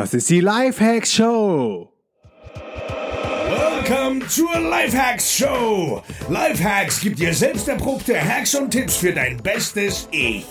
Das 0.00 0.14
ist 0.14 0.30
die 0.30 0.40
Lifehacks 0.40 1.12
Show. 1.12 1.92
Willkommen 3.76 4.26
zur 4.30 4.58
Lifehacks 4.58 5.30
Show. 5.30 6.02
Lifehacks 6.30 7.02
gibt 7.02 7.18
dir 7.18 7.34
selbst 7.34 7.68
erprobte 7.68 8.18
Hacks 8.18 8.54
und 8.54 8.70
Tipps 8.70 8.96
für 8.96 9.12
dein 9.12 9.36
bestes 9.42 10.08
Ich. 10.10 10.46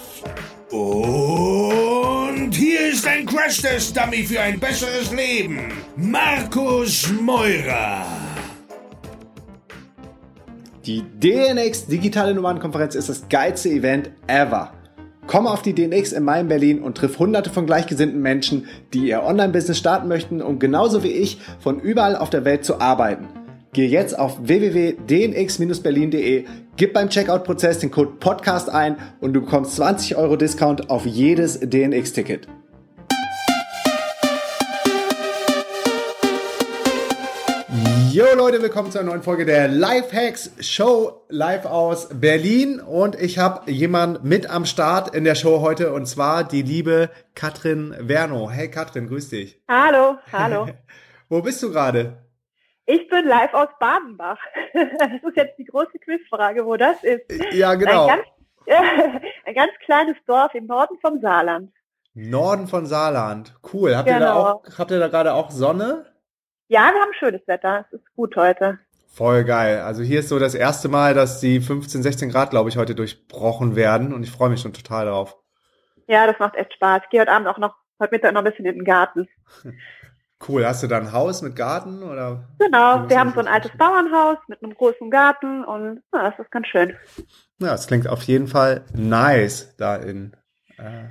Und 0.69 2.51
hier 2.51 2.91
ist 2.91 3.07
ein 3.07 3.25
Crash-Test-Dummy 3.25 4.23
für 4.23 4.39
ein 4.39 4.59
besseres 4.59 5.11
Leben. 5.11 5.73
Markus 5.95 7.11
Meurer. 7.19 8.05
Die 10.85 11.01
DNX 11.01 11.87
Digitale 11.87 12.35
Nummernkonferenz 12.35 12.93
ist 12.93 13.09
das 13.09 13.27
geilste 13.27 13.69
Event 13.69 14.11
ever. 14.27 14.78
Komm 15.29 15.45
auf 15.45 15.61
die 15.61 15.75
DNX 15.75 16.11
in 16.11 16.23
Main, 16.23 16.47
Berlin 16.47 16.81
und 16.81 16.97
triff 16.97 17.19
hunderte 17.19 17.51
von 17.51 17.67
gleichgesinnten 17.67 18.19
Menschen, 18.19 18.65
die 18.95 19.09
ihr 19.09 19.21
Online-Business 19.21 19.77
starten 19.77 20.07
möchten, 20.07 20.41
um 20.41 20.57
genauso 20.57 21.03
wie 21.03 21.11
ich 21.11 21.37
von 21.59 21.79
überall 21.79 22.15
auf 22.15 22.31
der 22.31 22.45
Welt 22.45 22.65
zu 22.65 22.81
arbeiten. 22.81 23.27
Geh 23.71 23.85
jetzt 23.85 24.17
auf 24.17 24.39
www.dnx-berlin.de, 24.41 26.45
gib 26.77 26.93
beim 26.93 27.09
Checkout-Prozess 27.09 27.77
den 27.77 27.91
Code 27.91 28.13
PODCAST 28.19 28.71
ein 28.71 28.97
und 29.21 29.33
du 29.33 29.41
bekommst 29.41 29.75
20 29.75 30.15
Euro 30.15 30.35
Discount 30.35 30.89
auf 30.89 31.05
jedes 31.05 31.59
DNX-Ticket. 31.59 32.47
Jo 38.11 38.25
Leute, 38.35 38.61
willkommen 38.61 38.91
zu 38.91 38.99
einer 38.99 39.09
neuen 39.09 39.21
Folge 39.23 39.45
der 39.45 39.67
Lifehacks 39.67 40.51
Show 40.61 41.25
live 41.29 41.65
aus 41.65 42.09
Berlin 42.13 42.79
und 42.79 43.15
ich 43.19 43.37
habe 43.37 43.69
jemanden 43.71 44.27
mit 44.27 44.49
am 44.49 44.65
Start 44.65 45.13
in 45.15 45.23
der 45.23 45.35
Show 45.35 45.61
heute 45.61 45.93
und 45.93 46.05
zwar 46.05 46.43
die 46.43 46.61
liebe 46.61 47.09
Katrin 47.35 47.95
Werno. 47.99 48.49
Hey 48.49 48.69
Katrin, 48.71 49.07
grüß 49.07 49.29
dich. 49.29 49.61
Hallo, 49.67 50.17
hallo. 50.31 50.67
Wo 51.29 51.41
bist 51.41 51.61
du 51.61 51.71
gerade? 51.71 52.17
Ich 52.85 53.07
bin 53.09 53.27
live 53.27 53.53
aus 53.53 53.69
Badenbach. 53.79 54.39
Das 54.73 55.09
ist 55.11 55.35
jetzt 55.35 55.57
die 55.57 55.65
große 55.65 55.99
Quizfrage, 56.03 56.65
wo 56.65 56.77
das 56.77 57.03
ist. 57.03 57.21
Ja, 57.53 57.75
genau. 57.75 58.07
Ein 58.07 58.17
ganz, 58.17 58.27
ein 59.45 59.55
ganz 59.55 59.71
kleines 59.85 60.15
Dorf 60.25 60.53
im 60.55 60.65
Norden 60.67 60.97
vom 61.01 61.19
Saarland. 61.21 61.71
Norden 62.13 62.67
von 62.67 62.85
Saarland. 62.85 63.55
Cool. 63.73 63.95
Habt, 63.95 64.07
ihr, 64.07 64.19
da 64.19 64.19
Genau. 64.19 64.41
auch, 64.45 64.63
habt 64.77 64.91
ihr 64.91 64.99
da 64.99 65.07
gerade 65.07 65.33
auch 65.33 65.51
Sonne? 65.51 66.05
Ja, 66.71 66.91
wir 66.93 67.01
haben 67.01 67.13
schönes 67.17 67.41
Wetter. 67.47 67.83
Es 67.87 67.93
ist 67.93 68.15
gut 68.15 68.35
heute. 68.35 68.77
Voll 69.07 69.43
geil. 69.43 69.79
Also 69.79 70.03
hier 70.03 70.19
ist 70.19 70.29
so 70.29 70.37
das 70.37 70.53
erste 70.53 70.87
Mal, 70.87 71.15
dass 71.15 71.39
die 71.39 71.61
15, 71.61 72.03
16 72.03 72.29
Grad, 72.29 72.51
glaube 72.51 72.69
ich, 72.69 72.77
heute 72.77 72.93
durchbrochen 72.93 73.75
werden 73.75 74.13
und 74.13 74.21
ich 74.21 74.29
freue 74.29 74.51
mich 74.51 74.61
schon 74.61 74.71
total 74.71 75.07
drauf. 75.07 75.35
Ja, 76.07 76.27
das 76.27 76.37
macht 76.37 76.55
echt 76.55 76.71
Spaß. 76.75 77.01
Ich 77.05 77.09
gehe 77.09 77.21
heute 77.21 77.31
Abend 77.31 77.47
auch 77.47 77.57
noch, 77.57 77.73
heute 77.99 78.13
Mittag 78.13 78.33
noch 78.33 78.41
ein 78.41 78.49
bisschen 78.51 78.65
in 78.65 78.75
den 78.75 78.85
Garten. 78.85 79.27
Cool. 80.47 80.65
Hast 80.65 80.81
du 80.81 80.87
da 80.87 80.95
ein 80.95 81.11
Haus 81.11 81.41
mit 81.41 81.57
Garten 81.57 82.01
oder? 82.01 82.47
Genau, 82.59 83.09
wir 83.09 83.19
haben 83.19 83.33
so 83.33 83.41
ein 83.41 83.47
altes 83.49 83.71
Bauernhaus 83.77 84.37
mit 84.47 84.63
einem 84.63 84.73
großen 84.73 85.11
Garten 85.11 85.65
und 85.65 86.01
ja, 86.13 86.29
das 86.29 86.39
ist 86.39 86.49
ganz 86.49 86.67
schön. 86.67 86.95
Ja, 87.59 87.73
es 87.73 87.87
klingt 87.87 88.07
auf 88.07 88.23
jeden 88.23 88.47
Fall 88.47 88.85
nice 88.93 89.75
da 89.75 89.97
in 89.97 90.37
äh, 90.77 91.09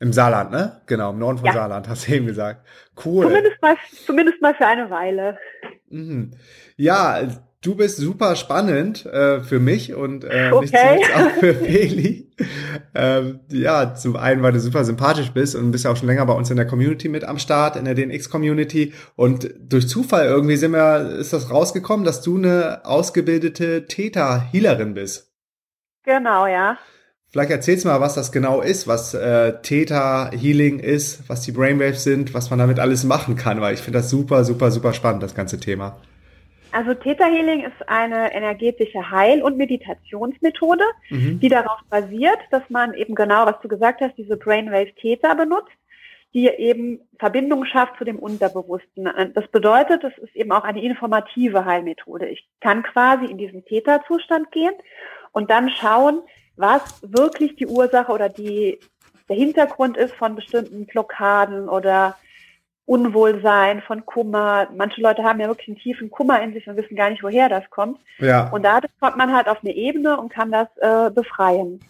im 0.00 0.12
Saarland, 0.12 0.50
ne? 0.52 0.80
Genau, 0.86 1.10
im 1.10 1.18
Norden 1.18 1.38
von 1.38 1.46
Ja. 1.46 1.52
Saarland, 1.54 1.88
hast 1.88 2.06
du 2.08 2.12
eben 2.12 2.26
gesagt. 2.26 2.64
Cool. 3.04 3.26
Zumindest 3.26 3.62
mal, 3.62 3.76
zumindest 4.06 4.40
mal 4.42 4.54
für 4.54 4.66
eine 4.66 4.90
Weile. 4.90 5.38
Mhm. 5.90 6.32
Ja, 6.76 7.20
du 7.60 7.74
bist 7.74 7.96
super 7.96 8.36
spannend 8.36 9.04
äh, 9.06 9.40
für 9.42 9.58
mich 9.58 9.94
und 9.94 10.24
äh, 10.24 10.50
nicht 10.50 10.74
Okay. 10.74 11.00
zuletzt 11.00 11.14
auch 11.16 11.40
für 11.40 11.54
Feli. 11.64 12.30
ähm, 12.94 13.40
ja, 13.50 13.94
zum 13.94 14.14
einen, 14.16 14.42
weil 14.44 14.52
du 14.52 14.60
super 14.60 14.84
sympathisch 14.84 15.30
bist 15.32 15.56
und 15.56 15.72
bist 15.72 15.84
ja 15.84 15.90
auch 15.90 15.96
schon 15.96 16.06
länger 16.06 16.26
bei 16.26 16.34
uns 16.34 16.50
in 16.50 16.56
der 16.56 16.66
Community 16.68 17.08
mit 17.08 17.24
am 17.24 17.38
Start, 17.40 17.74
in 17.74 17.84
der 17.84 17.94
DNX-Community. 17.94 18.92
Und 19.16 19.52
durch 19.58 19.88
Zufall 19.88 20.26
irgendwie 20.26 20.56
sind 20.56 20.70
wir, 20.72 21.16
ist 21.18 21.32
das 21.32 21.50
rausgekommen, 21.50 22.04
dass 22.06 22.22
du 22.22 22.36
eine 22.36 22.82
ausgebildete 22.84 23.86
Theta-Healerin 23.86 24.94
bist. 24.94 25.32
Genau, 26.04 26.46
ja. 26.46 26.78
Vielleicht 27.30 27.50
erzählst 27.50 27.84
du 27.84 27.88
mal, 27.88 28.00
was 28.00 28.14
das 28.14 28.32
genau 28.32 28.62
ist, 28.62 28.88
was 28.88 29.12
äh, 29.12 29.60
Theta 29.62 30.30
Healing 30.32 30.78
ist, 30.78 31.28
was 31.28 31.42
die 31.42 31.52
Brainwaves 31.52 32.02
sind, 32.02 32.32
was 32.32 32.48
man 32.48 32.58
damit 32.58 32.78
alles 32.78 33.04
machen 33.04 33.36
kann, 33.36 33.60
weil 33.60 33.74
ich 33.74 33.80
finde 33.80 33.98
das 33.98 34.08
super, 34.08 34.44
super, 34.44 34.70
super 34.70 34.94
spannend, 34.94 35.22
das 35.22 35.34
ganze 35.34 35.60
Thema. 35.60 35.98
Also 36.72 36.94
Theta 36.94 37.26
Healing 37.26 37.64
ist 37.64 37.86
eine 37.86 38.32
energetische 38.34 39.10
Heil- 39.10 39.42
und 39.42 39.58
Meditationsmethode, 39.58 40.84
Mhm. 41.10 41.40
die 41.40 41.48
darauf 41.48 41.80
basiert, 41.90 42.38
dass 42.50 42.62
man 42.70 42.94
eben 42.94 43.14
genau, 43.14 43.44
was 43.46 43.60
du 43.62 43.68
gesagt 43.68 44.00
hast, 44.00 44.16
diese 44.16 44.36
Brainwave 44.36 44.94
Theta 45.00 45.34
benutzt, 45.34 45.72
die 46.34 46.46
eben 46.46 47.00
Verbindung 47.18 47.64
schafft 47.66 47.96
zu 47.98 48.04
dem 48.04 48.18
Unterbewussten. 48.18 49.08
Das 49.34 49.46
bedeutet, 49.48 50.04
es 50.04 50.16
ist 50.18 50.36
eben 50.36 50.52
auch 50.52 50.64
eine 50.64 50.82
informative 50.82 51.64
Heilmethode. 51.64 52.26
Ich 52.28 52.46
kann 52.60 52.82
quasi 52.82 53.26
in 53.26 53.38
diesen 53.38 53.64
Theta-Zustand 53.64 54.50
gehen 54.52 54.74
und 55.32 55.50
dann 55.50 55.70
schauen, 55.70 56.20
was 56.58 56.82
wirklich 57.02 57.56
die 57.56 57.66
Ursache 57.66 58.12
oder 58.12 58.28
die, 58.28 58.78
der 59.28 59.36
Hintergrund 59.36 59.96
ist 59.96 60.14
von 60.14 60.34
bestimmten 60.34 60.86
Blockaden 60.86 61.68
oder 61.68 62.16
Unwohlsein, 62.84 63.82
von 63.82 64.06
Kummer. 64.06 64.68
Manche 64.74 65.00
Leute 65.00 65.22
haben 65.22 65.40
ja 65.40 65.48
wirklich 65.48 65.68
einen 65.68 65.78
tiefen 65.78 66.10
Kummer 66.10 66.42
in 66.42 66.54
sich 66.54 66.66
und 66.66 66.76
wissen 66.76 66.96
gar 66.96 67.10
nicht, 67.10 67.22
woher 67.22 67.48
das 67.48 67.68
kommt. 67.70 68.00
Ja. 68.18 68.48
Und 68.50 68.62
dadurch 68.62 68.92
kommt 68.98 69.16
man 69.16 69.34
halt 69.34 69.46
auf 69.46 69.58
eine 69.62 69.74
Ebene 69.74 70.18
und 70.18 70.32
kann 70.32 70.50
das 70.50 70.68
äh, 70.80 71.10
befreien. 71.10 71.80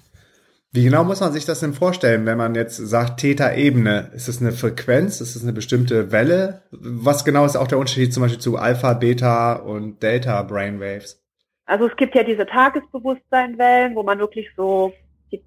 Wie 0.70 0.84
genau 0.84 1.02
muss 1.02 1.20
man 1.20 1.32
sich 1.32 1.46
das 1.46 1.60
denn 1.60 1.72
vorstellen, 1.72 2.26
wenn 2.26 2.36
man 2.36 2.54
jetzt 2.54 2.76
sagt 2.76 3.20
Theta-Ebene? 3.20 4.10
Ist 4.14 4.28
es 4.28 4.40
eine 4.40 4.52
Frequenz? 4.52 5.20
Ist 5.22 5.34
es 5.34 5.42
eine 5.42 5.54
bestimmte 5.54 6.12
Welle? 6.12 6.62
Was 6.70 7.24
genau 7.24 7.46
ist 7.46 7.56
auch 7.56 7.68
der 7.68 7.78
Unterschied 7.78 8.12
zum 8.12 8.24
Beispiel 8.24 8.40
zu 8.40 8.58
Alpha, 8.58 8.92
Beta 8.92 9.54
und 9.54 10.02
Delta 10.02 10.42
Brainwaves? 10.42 11.22
Also 11.68 11.86
es 11.86 11.96
gibt 11.96 12.14
ja 12.14 12.22
diese 12.22 12.46
Tagesbewusstseinwellen, 12.46 13.94
wo 13.94 14.02
man 14.02 14.18
wirklich 14.18 14.48
so 14.56 14.94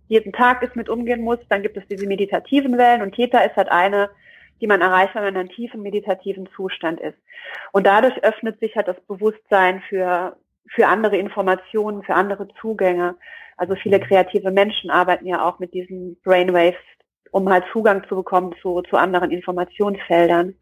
jeden 0.08 0.32
Tag 0.32 0.62
ist 0.62 0.76
mit 0.76 0.88
umgehen 0.88 1.24
muss. 1.24 1.40
Dann 1.50 1.64
gibt 1.64 1.78
es 1.78 1.84
diese 1.90 2.06
meditativen 2.06 2.78
Wellen 2.78 3.02
und 3.02 3.16
Theta 3.16 3.40
ist 3.40 3.56
halt 3.56 3.72
eine, 3.72 4.12
die 4.62 4.68
man 4.68 4.82
erreicht, 4.82 5.16
wenn 5.16 5.24
man 5.24 5.34
in 5.34 5.40
einem 5.40 5.50
tiefen 5.50 5.82
meditativen 5.82 6.48
Zustand 6.56 7.02
ist. 7.02 7.18
Und 7.72 7.88
dadurch 7.88 8.24
öffnet 8.24 8.60
sich 8.60 8.76
halt 8.76 8.88
das 8.88 9.02
Bewusstsein 9.08 9.82
für, 9.90 10.38
für 10.68 10.88
andere 10.88 11.18
Informationen, 11.18 12.04
für 12.04 12.14
andere 12.14 12.48
Zugänge. 12.62 13.16
Also 13.58 13.74
viele 13.74 14.00
kreative 14.00 14.52
Menschen 14.52 14.92
arbeiten 14.92 15.26
ja 15.26 15.44
auch 15.44 15.58
mit 15.58 15.74
diesen 15.74 16.18
Brainwaves, 16.24 16.78
um 17.32 17.50
halt 17.50 17.64
Zugang 17.74 18.04
zu 18.08 18.16
bekommen 18.16 18.54
zu, 18.62 18.84
zu 18.84 18.96
anderen 18.96 19.32
Informationsfeldern. 19.32 20.54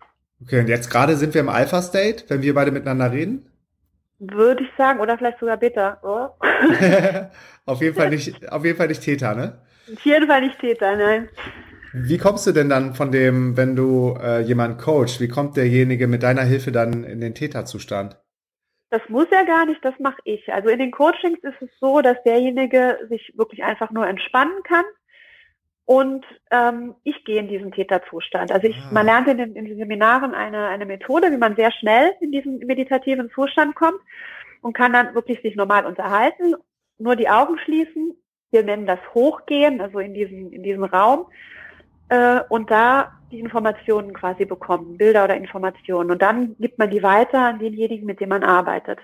Okay, 0.42 0.62
und 0.62 0.70
jetzt 0.70 0.90
gerade 0.90 1.18
sind 1.18 1.34
wir 1.34 1.42
im 1.42 1.50
Alpha-State, 1.50 2.30
wenn 2.30 2.42
wir 2.42 2.54
beide 2.54 2.72
miteinander 2.72 3.12
reden? 3.12 3.52
Würde 4.20 4.64
ich 4.64 4.70
sagen, 4.78 5.00
oder 5.00 5.18
vielleicht 5.18 5.40
sogar 5.40 5.58
bitter. 5.58 6.00
Oh. 6.04 6.30
auf 7.66 7.82
jeden 7.82 7.96
Fall 7.96 8.10
nicht, 8.10 8.52
auf 8.52 8.66
jeden 8.66 8.78
Fall 8.78 8.88
nicht 8.88 9.02
Theta, 9.02 9.34
ne? 9.34 9.62
Auf 9.92 10.06
jeden 10.06 10.28
Fall 10.28 10.42
nicht 10.42 10.60
Täter, 10.60 10.96
nein. 10.96 11.30
Wie 11.94 12.18
kommst 12.18 12.46
du 12.46 12.52
denn 12.52 12.70
dann 12.70 12.94
von 12.94 13.12
dem, 13.12 13.58
wenn 13.58 13.76
du 13.76 14.16
äh, 14.22 14.42
jemanden 14.42 14.78
coachst, 14.78 15.20
wie 15.22 15.28
kommt 15.28 15.58
derjenige 15.58 16.08
mit 16.08 16.22
deiner 16.22 16.44
Hilfe 16.44 16.72
dann 16.72 17.04
in 17.04 17.20
den 17.20 17.34
Theta-Zustand? 17.34 18.18
Das 18.92 19.02
muss 19.08 19.28
er 19.32 19.46
gar 19.46 19.66
nicht, 19.66 19.84
das 19.84 19.94
mache 20.00 20.20
ich. 20.24 20.52
Also 20.52 20.70
in 20.70 20.80
den 20.80 20.92
Coachings 20.92 21.40
ist 21.44 21.62
es 21.62 21.70
so, 21.80 22.02
dass 22.02 22.22
derjenige 22.24 22.98
sich 23.10 23.34
wirklich 23.36 23.64
einfach 23.64 23.92
nur 23.92 24.08
entspannen 24.08 24.64
kann. 24.64 24.86
Und 25.90 26.24
ähm, 26.52 26.94
ich 27.04 27.26
gehe 27.26 27.40
in 27.40 27.48
diesen 27.48 27.72
Täterzustand. 27.72 28.52
Also 28.52 28.68
ich, 28.68 28.78
Ah. 28.78 28.90
man 28.92 29.08
lernt 29.08 29.28
in 29.28 29.40
den, 29.40 29.56
in 29.56 29.66
den 29.66 29.76
Seminaren 29.80 30.36
eine, 30.36 30.68
eine 30.68 30.86
Methode, 30.86 31.32
wie 31.32 31.38
man 31.38 31.56
sehr 31.56 31.72
schnell 31.72 32.12
in 32.22 32.32
diesen 32.32 32.60
meditativen 32.60 33.32
Zustand 33.32 33.74
kommt 33.74 34.00
und 34.62 34.74
kann 34.74 34.94
dann 34.94 35.16
wirklich 35.16 35.42
sich 35.42 35.56
normal 35.56 35.88
unterhalten, 35.88 36.54
nur 37.00 37.16
die 37.16 37.28
Augen 37.28 37.58
schließen. 37.66 38.14
Wir 38.52 38.64
nennen 38.64 38.86
das 38.86 39.00
Hochgehen, 39.16 39.82
also 39.82 39.98
in 39.98 40.14
diesen, 40.14 40.54
in 40.54 40.62
diesen 40.62 40.84
Raum. 40.84 41.26
Äh, 42.10 42.42
und 42.50 42.70
da 42.70 43.20
die 43.32 43.40
Informationen 43.40 44.14
quasi 44.14 44.46
bekommen, 44.46 44.96
Bilder 44.96 45.24
oder 45.24 45.38
Informationen. 45.38 46.12
Und 46.12 46.22
dann 46.22 46.56
gibt 46.60 46.78
man 46.78 46.92
die 46.92 47.02
weiter 47.02 47.40
an 47.48 47.58
denjenigen, 47.58 48.06
mit 48.06 48.20
dem 48.20 48.30
man 48.30 48.44
arbeitet. 48.44 49.00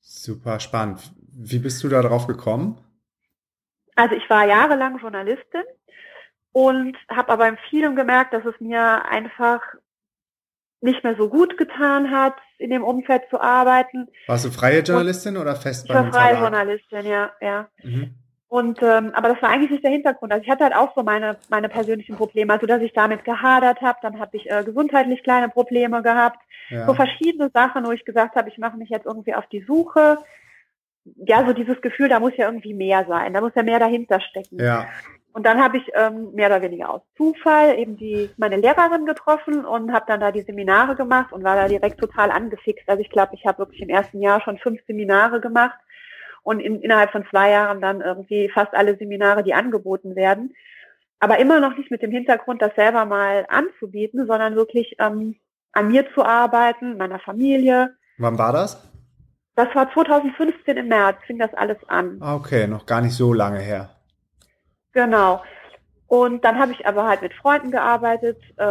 Super 0.00 0.60
spannend. 0.60 1.00
Wie 1.32 1.60
bist 1.60 1.82
du 1.82 1.88
da 1.88 2.02
drauf 2.02 2.26
gekommen? 2.26 2.76
Also 3.96 4.14
ich 4.14 4.28
war 4.28 4.46
jahrelang 4.46 4.98
Journalistin 4.98 5.62
und 6.52 6.96
habe 7.08 7.28
aber 7.30 7.48
in 7.48 7.56
vielem 7.68 7.96
gemerkt, 7.96 8.32
dass 8.32 8.44
es 8.44 8.54
mir 8.60 9.04
einfach 9.08 9.60
nicht 10.82 11.04
mehr 11.04 11.14
so 11.16 11.28
gut 11.28 11.58
getan 11.58 12.10
hat, 12.10 12.34
in 12.58 12.70
dem 12.70 12.82
Umfeld 12.82 13.22
zu 13.28 13.40
arbeiten. 13.40 14.08
Warst 14.26 14.46
du 14.46 14.50
freie 14.50 14.80
Journalistin 14.80 15.36
oder 15.36 15.54
fest 15.54 15.84
Ich 15.84 15.88
bei 15.88 15.94
war 15.94 16.02
einem 16.04 16.12
freie? 16.12 16.38
Journalistin, 16.40 17.06
ja, 17.06 17.30
ja. 17.40 17.68
Mhm. 17.82 18.14
Und 18.48 18.82
ähm, 18.82 19.12
aber 19.14 19.28
das 19.28 19.40
war 19.42 19.50
eigentlich 19.50 19.70
nicht 19.70 19.84
der 19.84 19.92
Hintergrund. 19.92 20.32
Also 20.32 20.42
ich 20.42 20.50
hatte 20.50 20.64
halt 20.64 20.74
auch 20.74 20.92
so 20.96 21.02
meine 21.04 21.36
meine 21.50 21.68
persönlichen 21.68 22.16
Probleme, 22.16 22.52
also 22.52 22.66
dass 22.66 22.82
ich 22.82 22.92
damit 22.94 23.24
gehadert 23.24 23.80
habe. 23.80 23.98
Dann 24.02 24.18
habe 24.18 24.36
ich 24.36 24.50
äh, 24.50 24.64
gesundheitlich 24.64 25.22
kleine 25.22 25.48
Probleme 25.50 26.02
gehabt, 26.02 26.38
Ja. 26.70 26.84
so 26.86 26.94
verschiedene 26.94 27.50
Sachen, 27.54 27.86
wo 27.86 27.92
ich 27.92 28.04
gesagt 28.04 28.34
habe, 28.34 28.48
ich 28.48 28.58
mache 28.58 28.76
mich 28.76 28.88
jetzt 28.88 29.06
irgendwie 29.06 29.34
auf 29.34 29.46
die 29.48 29.62
Suche. 29.68 30.18
Ja, 31.26 31.46
so 31.46 31.52
dieses 31.52 31.80
Gefühl, 31.80 32.08
da 32.08 32.18
muss 32.20 32.36
ja 32.36 32.46
irgendwie 32.46 32.74
mehr 32.74 33.04
sein, 33.06 33.32
da 33.34 33.40
muss 33.40 33.52
ja 33.54 33.62
mehr 33.62 33.78
dahinter 33.78 34.20
stecken. 34.20 34.58
ja. 34.58 34.86
Und 35.32 35.46
dann 35.46 35.62
habe 35.62 35.76
ich 35.76 35.84
ähm, 35.94 36.32
mehr 36.32 36.48
oder 36.48 36.62
weniger 36.62 36.90
aus 36.90 37.02
Zufall 37.16 37.78
eben 37.78 37.96
die 37.96 38.30
meine 38.36 38.56
Lehrerin 38.56 39.06
getroffen 39.06 39.64
und 39.64 39.92
habe 39.92 40.04
dann 40.08 40.20
da 40.20 40.32
die 40.32 40.42
Seminare 40.42 40.96
gemacht 40.96 41.32
und 41.32 41.44
war 41.44 41.54
da 41.54 41.68
direkt 41.68 42.00
total 42.00 42.30
angefixt. 42.30 42.88
Also 42.88 43.00
ich 43.00 43.10
glaube, 43.10 43.34
ich 43.34 43.46
habe 43.46 43.58
wirklich 43.58 43.80
im 43.80 43.88
ersten 43.88 44.20
Jahr 44.20 44.40
schon 44.40 44.58
fünf 44.58 44.80
Seminare 44.86 45.40
gemacht 45.40 45.78
und 46.42 46.58
in, 46.58 46.80
innerhalb 46.80 47.12
von 47.12 47.24
zwei 47.30 47.50
Jahren 47.50 47.80
dann 47.80 48.00
irgendwie 48.00 48.48
fast 48.48 48.74
alle 48.74 48.96
Seminare, 48.96 49.44
die 49.44 49.54
angeboten 49.54 50.16
werden. 50.16 50.54
Aber 51.20 51.38
immer 51.38 51.60
noch 51.60 51.76
nicht 51.76 51.90
mit 51.90 52.02
dem 52.02 52.10
Hintergrund, 52.10 52.60
das 52.60 52.74
selber 52.74 53.04
mal 53.04 53.46
anzubieten, 53.48 54.26
sondern 54.26 54.56
wirklich 54.56 54.96
ähm, 54.98 55.36
an 55.72 55.88
mir 55.88 56.12
zu 56.14 56.24
arbeiten, 56.24 56.96
meiner 56.96 57.20
Familie. 57.20 57.94
Wann 58.18 58.38
war 58.38 58.52
das? 58.52 58.90
Das 59.54 59.68
war 59.74 59.92
2015 59.92 60.76
im 60.76 60.88
März, 60.88 61.18
fing 61.26 61.38
das 61.38 61.52
alles 61.54 61.76
an. 61.86 62.18
Ah, 62.20 62.34
okay, 62.34 62.66
noch 62.66 62.86
gar 62.86 63.02
nicht 63.02 63.14
so 63.14 63.32
lange 63.32 63.60
her. 63.60 63.99
Genau. 64.92 65.42
Und 66.10 66.44
dann 66.44 66.58
habe 66.58 66.72
ich 66.72 66.86
aber 66.88 67.06
halt 67.06 67.22
mit 67.22 67.32
Freunden 67.34 67.70
gearbeitet, 67.70 68.36
äh, 68.56 68.64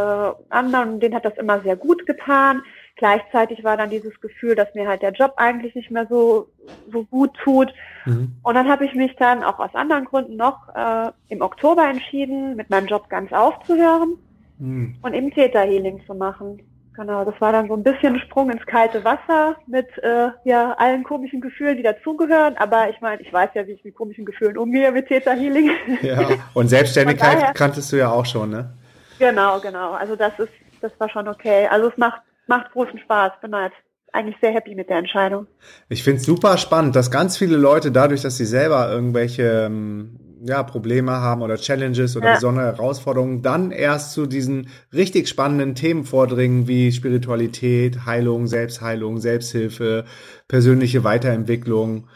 anderen, 0.50 1.00
denen 1.00 1.16
hat 1.16 1.24
das 1.24 1.38
immer 1.38 1.62
sehr 1.62 1.77
gut 1.77 2.06
getan. 2.06 2.62
Gleichzeitig 2.98 3.63
war 3.63 3.77
dann 3.77 3.89
dieses 3.89 4.19
Gefühl, 4.19 4.56
dass 4.56 4.75
mir 4.75 4.89
halt 4.89 5.01
der 5.01 5.13
Job 5.13 5.36
eigentlich 5.38 5.74
nicht 5.74 5.89
mehr 5.89 6.06
so, 6.10 6.50
so 6.92 7.06
gut 7.06 7.33
tut. 7.42 7.74
Mhm. 8.04 8.36
Und 8.44 8.56
dann 8.56 8.68
habe 8.68 8.83
ich 8.86 8.94
mich 8.94 9.16
dann 9.16 9.42
auch 9.42 9.57
aus 9.60 9.74
anderen 9.74 10.04
Gründen 10.04 10.36
noch 10.36 10.68
äh, 10.75 11.12
im 11.30 11.39
Oktober 11.39 11.88
entschieden, 11.88 12.57
mit 12.57 12.69
meinem 12.69 12.88
Job 12.88 13.07
ganz 13.07 13.31
aufzuhören 13.31 14.18
mhm. 14.57 14.98
und 15.01 15.13
eben 15.13 15.31
Theta 15.31 15.62
Healing 15.62 16.01
zu 16.06 16.13
machen. 16.13 16.62
Genau, 17.00 17.24
das 17.24 17.40
war 17.40 17.54
dann 17.54 17.69
so 17.69 17.75
ein 17.75 17.84
bisschen 17.84 18.16
ein 18.16 18.19
Sprung 18.19 18.50
ins 18.50 18.66
kalte 18.66 19.06
Wasser 19.06 19.56
mit 19.68 19.88
äh, 20.04 20.31
ja 20.44 20.74
allen 20.74 21.06
komischen 21.06 21.40
Gefühlen, 21.40 21.78
die 21.78 21.84
dazugehören. 21.84 22.57
Aber 22.57 22.90
ich 22.90 23.00
meine, 23.00 23.22
ich 23.22 23.31
weiß 23.31 23.51
ja, 23.54 23.66
wie 23.68 23.72
ich 23.72 23.86
mit 23.86 23.96
komischen 23.96 24.25
Gefühlen 24.25 24.57
umgehe 24.57 24.92
mit 24.92 25.07
Theta 25.07 25.31
Healing. 25.31 25.72
Ja, 26.01 26.28
und 26.54 26.68
Selbstständigkeit 26.68 27.38
daher, 27.38 27.54
kanntest 27.54 27.94
du 27.94 27.96
ja 27.96 28.12
auch 28.12 28.25
schon, 28.25 28.50
ne? 28.50 28.74
Genau, 29.18 29.62
genau. 29.62 29.94
Also 29.94 30.18
das 30.18 30.38
ist, 30.40 30.51
das 30.81 30.92
war 30.98 31.10
schon 31.10 31.30
okay. 31.30 31.68
Also 31.72 31.88
es 31.88 31.98
macht, 31.98 32.22
macht 32.48 32.69
großen 32.74 33.00
Spaß. 33.00 33.31
Bin 33.42 33.56
halt 33.56 33.72
eigentlich 34.12 34.36
sehr 34.42 34.51
happy 34.51 34.75
mit 34.75 34.90
der 34.90 34.98
Entscheidung. 34.98 35.48
Ich 35.88 36.04
finde 36.04 36.19
es 36.19 36.25
super 36.25 36.57
spannend, 36.57 36.98
dass 36.98 37.12
ganz 37.12 37.38
viele 37.38 37.56
Leute 37.56 37.94
dadurch, 37.94 38.24
dass 38.24 38.36
sie 38.36 38.46
selber 38.46 38.92
irgendwelche 38.92 39.68
ähm, 39.68 40.19
ja, 40.44 40.63
Probleme 40.63 41.12
haben 41.12 41.41
oder 41.41 41.57
Challenges 41.57 42.15
oder 42.15 42.30
ja. 42.30 42.33
besondere 42.36 42.65
Herausforderungen, 42.65 43.41
dann 43.41 43.71
erst 43.71 44.13
zu 44.13 44.25
diesen 44.25 44.69
richtig 44.94 45.27
spannenden 45.27 45.75
Themen 45.75 46.03
vordringen, 46.06 46.68
wie 46.68 46.91
Spiritualität, 46.91 48.06
Heilung, 48.06 48.47
Selbstheilung, 48.47 49.18
Selbsthilfe, 49.18 50.06
persönliche 50.47 51.03
Weiterentwicklung. 51.03 52.07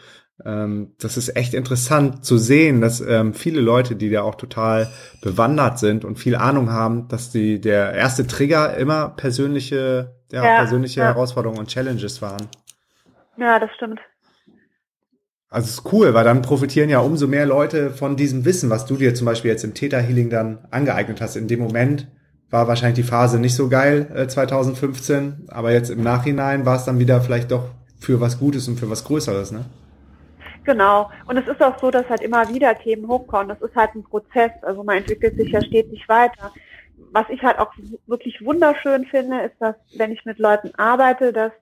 Ähm, 0.44 0.94
das 0.98 1.16
ist 1.16 1.36
echt 1.36 1.54
interessant 1.54 2.24
zu 2.24 2.38
sehen, 2.38 2.80
dass 2.80 3.00
ähm, 3.00 3.34
viele 3.34 3.60
Leute, 3.60 3.96
die 3.96 4.10
da 4.10 4.22
auch 4.22 4.34
total 4.34 4.88
bewandert 5.22 5.78
sind 5.78 6.04
und 6.04 6.18
viel 6.18 6.34
Ahnung 6.34 6.70
haben, 6.70 7.08
dass 7.08 7.30
die 7.30 7.60
der 7.60 7.92
erste 7.92 8.26
Trigger 8.26 8.76
immer 8.76 9.10
persönliche, 9.10 10.16
ja, 10.32 10.44
ja 10.44 10.56
persönliche 10.58 11.00
ja. 11.00 11.06
Herausforderungen 11.06 11.60
und 11.60 11.68
Challenges 11.68 12.20
waren. 12.20 12.48
Ja, 13.36 13.58
das 13.58 13.70
stimmt. 13.76 14.00
Also 15.54 15.66
es 15.66 15.74
ist 15.74 15.92
cool, 15.92 16.14
weil 16.14 16.24
dann 16.24 16.42
profitieren 16.42 16.90
ja 16.90 16.98
umso 16.98 17.28
mehr 17.28 17.46
Leute 17.46 17.90
von 17.90 18.16
diesem 18.16 18.44
Wissen, 18.44 18.70
was 18.70 18.86
du 18.86 18.96
dir 18.96 19.14
zum 19.14 19.26
Beispiel 19.26 19.52
jetzt 19.52 19.62
im 19.62 19.72
Theta 19.72 19.98
Healing 19.98 20.28
dann 20.28 20.58
angeeignet 20.72 21.20
hast. 21.20 21.36
In 21.36 21.46
dem 21.46 21.60
Moment 21.60 22.08
war 22.50 22.66
wahrscheinlich 22.66 22.96
die 22.96 23.08
Phase 23.08 23.38
nicht 23.38 23.54
so 23.54 23.68
geil 23.68 24.10
äh, 24.16 24.26
2015, 24.26 25.46
aber 25.46 25.70
jetzt 25.70 25.90
im 25.90 26.02
Nachhinein 26.02 26.66
war 26.66 26.74
es 26.74 26.86
dann 26.86 26.98
wieder 26.98 27.20
vielleicht 27.20 27.52
doch 27.52 27.68
für 28.00 28.20
was 28.20 28.40
Gutes 28.40 28.66
und 28.66 28.80
für 28.80 28.90
was 28.90 29.04
Größeres, 29.04 29.52
ne? 29.52 29.64
Genau. 30.64 31.08
Und 31.26 31.36
es 31.36 31.46
ist 31.46 31.62
auch 31.62 31.78
so, 31.78 31.92
dass 31.92 32.08
halt 32.08 32.22
immer 32.22 32.48
wieder 32.48 32.76
Themen 32.76 33.06
hochkommen. 33.06 33.48
Das 33.48 33.62
ist 33.62 33.76
halt 33.76 33.94
ein 33.94 34.02
Prozess. 34.02 34.50
Also 34.62 34.82
man 34.82 34.96
entwickelt 34.96 35.36
sich 35.36 35.52
ja 35.52 35.62
stetig 35.62 36.08
weiter. 36.08 36.52
Was 37.12 37.26
ich 37.28 37.40
halt 37.44 37.60
auch 37.60 37.72
wirklich 38.08 38.44
wunderschön 38.44 39.04
finde, 39.04 39.42
ist, 39.42 39.54
dass 39.60 39.76
wenn 39.96 40.10
ich 40.10 40.24
mit 40.24 40.40
Leuten 40.40 40.74
arbeite, 40.74 41.32
dass 41.32 41.52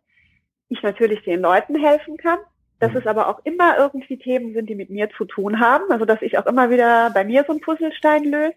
ich 0.70 0.82
natürlich 0.82 1.22
den 1.24 1.42
Leuten 1.42 1.74
helfen 1.74 2.16
kann 2.16 2.38
dass 2.82 2.90
mhm. 2.90 2.98
es 2.98 3.06
aber 3.06 3.28
auch 3.28 3.40
immer 3.44 3.78
irgendwie 3.78 4.18
Themen 4.18 4.54
sind, 4.54 4.68
die 4.68 4.74
mit 4.74 4.90
mir 4.90 5.08
zu 5.16 5.24
tun 5.24 5.60
haben. 5.60 5.84
Also 5.90 6.04
dass 6.04 6.20
ich 6.20 6.36
auch 6.36 6.46
immer 6.46 6.68
wieder 6.68 7.10
bei 7.14 7.24
mir 7.24 7.44
so 7.46 7.52
einen 7.52 7.60
Puzzlestein 7.60 8.24
löse. 8.24 8.54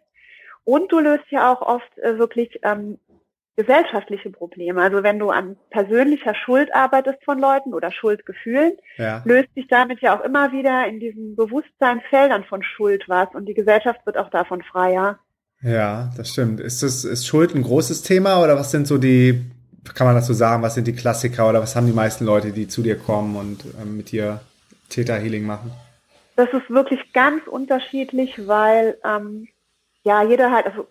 Und 0.63 0.91
du 0.91 0.99
löst 0.99 1.25
ja 1.29 1.53
auch 1.53 1.61
oft 1.61 1.97
äh, 1.99 2.17
wirklich 2.17 2.59
ähm, 2.63 2.97
gesellschaftliche 3.55 4.31
Probleme. 4.31 4.81
Also 4.81 5.03
wenn 5.03 5.19
du 5.19 5.29
an 5.29 5.57
persönlicher 5.69 6.33
Schuld 6.33 6.73
arbeitest 6.73 7.23
von 7.23 7.37
Leuten 7.37 7.75
oder 7.75 7.91
Schuldgefühlen, 7.91 8.73
ja. 8.97 9.21
löst 9.25 9.53
sich 9.53 9.67
damit 9.67 10.01
ja 10.01 10.17
auch 10.17 10.25
immer 10.25 10.51
wieder 10.51 10.87
in 10.87 10.99
diesen 10.99 11.35
Bewusstseinsfeldern 11.35 12.45
von 12.45 12.63
Schuld 12.63 13.03
was 13.07 13.27
und 13.35 13.45
die 13.45 13.53
Gesellschaft 13.53 14.03
wird 14.07 14.17
auch 14.17 14.31
davon 14.31 14.63
freier. 14.63 15.19
Ja, 15.61 16.09
das 16.17 16.31
stimmt. 16.31 16.59
Ist 16.59 16.81
das, 16.81 17.05
ist 17.05 17.27
Schuld 17.27 17.53
ein 17.53 17.61
großes 17.61 18.01
Thema 18.01 18.43
oder 18.43 18.55
was 18.55 18.71
sind 18.71 18.87
so 18.87 18.97
die 18.97 19.45
kann 19.93 20.07
man 20.07 20.15
dazu 20.15 20.33
sagen, 20.33 20.63
was 20.63 20.75
sind 20.75 20.87
die 20.87 20.95
Klassiker 20.95 21.49
oder 21.49 21.61
was 21.61 21.75
haben 21.75 21.87
die 21.87 21.93
meisten 21.93 22.25
Leute, 22.25 22.51
die 22.51 22.67
zu 22.67 22.81
dir 22.81 22.97
kommen 22.97 23.35
und 23.35 23.65
ähm, 23.81 23.97
mit 23.97 24.11
dir 24.11 24.41
Theta 24.89 25.15
Healing 25.15 25.45
machen? 25.45 25.71
Das 26.35 26.49
ist 26.51 26.69
wirklich 26.69 27.13
ganz 27.13 27.45
unterschiedlich, 27.47 28.47
weil 28.47 28.97
ähm, 29.03 29.47
ja 30.03 30.23
jeder 30.23 30.51
halt, 30.51 30.65
also 30.65 30.87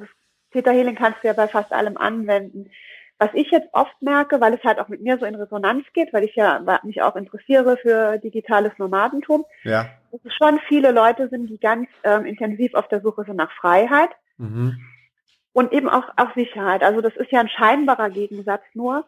Theta 0.52 0.70
Healing 0.70 0.94
kannst 0.94 1.22
du 1.22 1.28
ja 1.28 1.32
bei 1.32 1.48
fast 1.48 1.72
allem 1.72 1.96
anwenden. 1.96 2.70
Was 3.18 3.30
ich 3.34 3.50
jetzt 3.50 3.68
oft 3.72 3.94
merke, 4.00 4.40
weil 4.40 4.54
es 4.54 4.64
halt 4.64 4.78
auch 4.78 4.88
mit 4.88 5.00
mir 5.00 5.18
so 5.18 5.24
in 5.24 5.36
Resonanz 5.36 5.84
geht, 5.94 6.12
weil 6.12 6.24
ich 6.24 6.34
ja 6.34 6.60
mich 6.82 7.00
auch 7.00 7.14
interessiere 7.14 7.76
für 7.76 8.18
digitales 8.18 8.72
Nomadentum, 8.78 9.44
ja. 9.62 9.86
dass 10.10 10.20
es 10.24 10.34
schon 10.34 10.58
viele 10.68 10.90
Leute 10.90 11.28
sind, 11.28 11.48
die 11.48 11.58
ganz 11.58 11.88
ähm, 12.02 12.26
intensiv 12.26 12.74
auf 12.74 12.88
der 12.88 13.00
Suche 13.00 13.24
sind 13.24 13.36
nach 13.36 13.52
Freiheit. 13.52 14.10
Mhm 14.36 14.76
und 15.54 15.72
eben 15.72 15.88
auch, 15.88 16.04
auch 16.16 16.34
Sicherheit. 16.34 16.82
Also 16.82 17.00
das 17.00 17.16
ist 17.16 17.30
ja 17.30 17.40
ein 17.40 17.48
scheinbarer 17.48 18.10
Gegensatz 18.10 18.62
nur. 18.74 19.06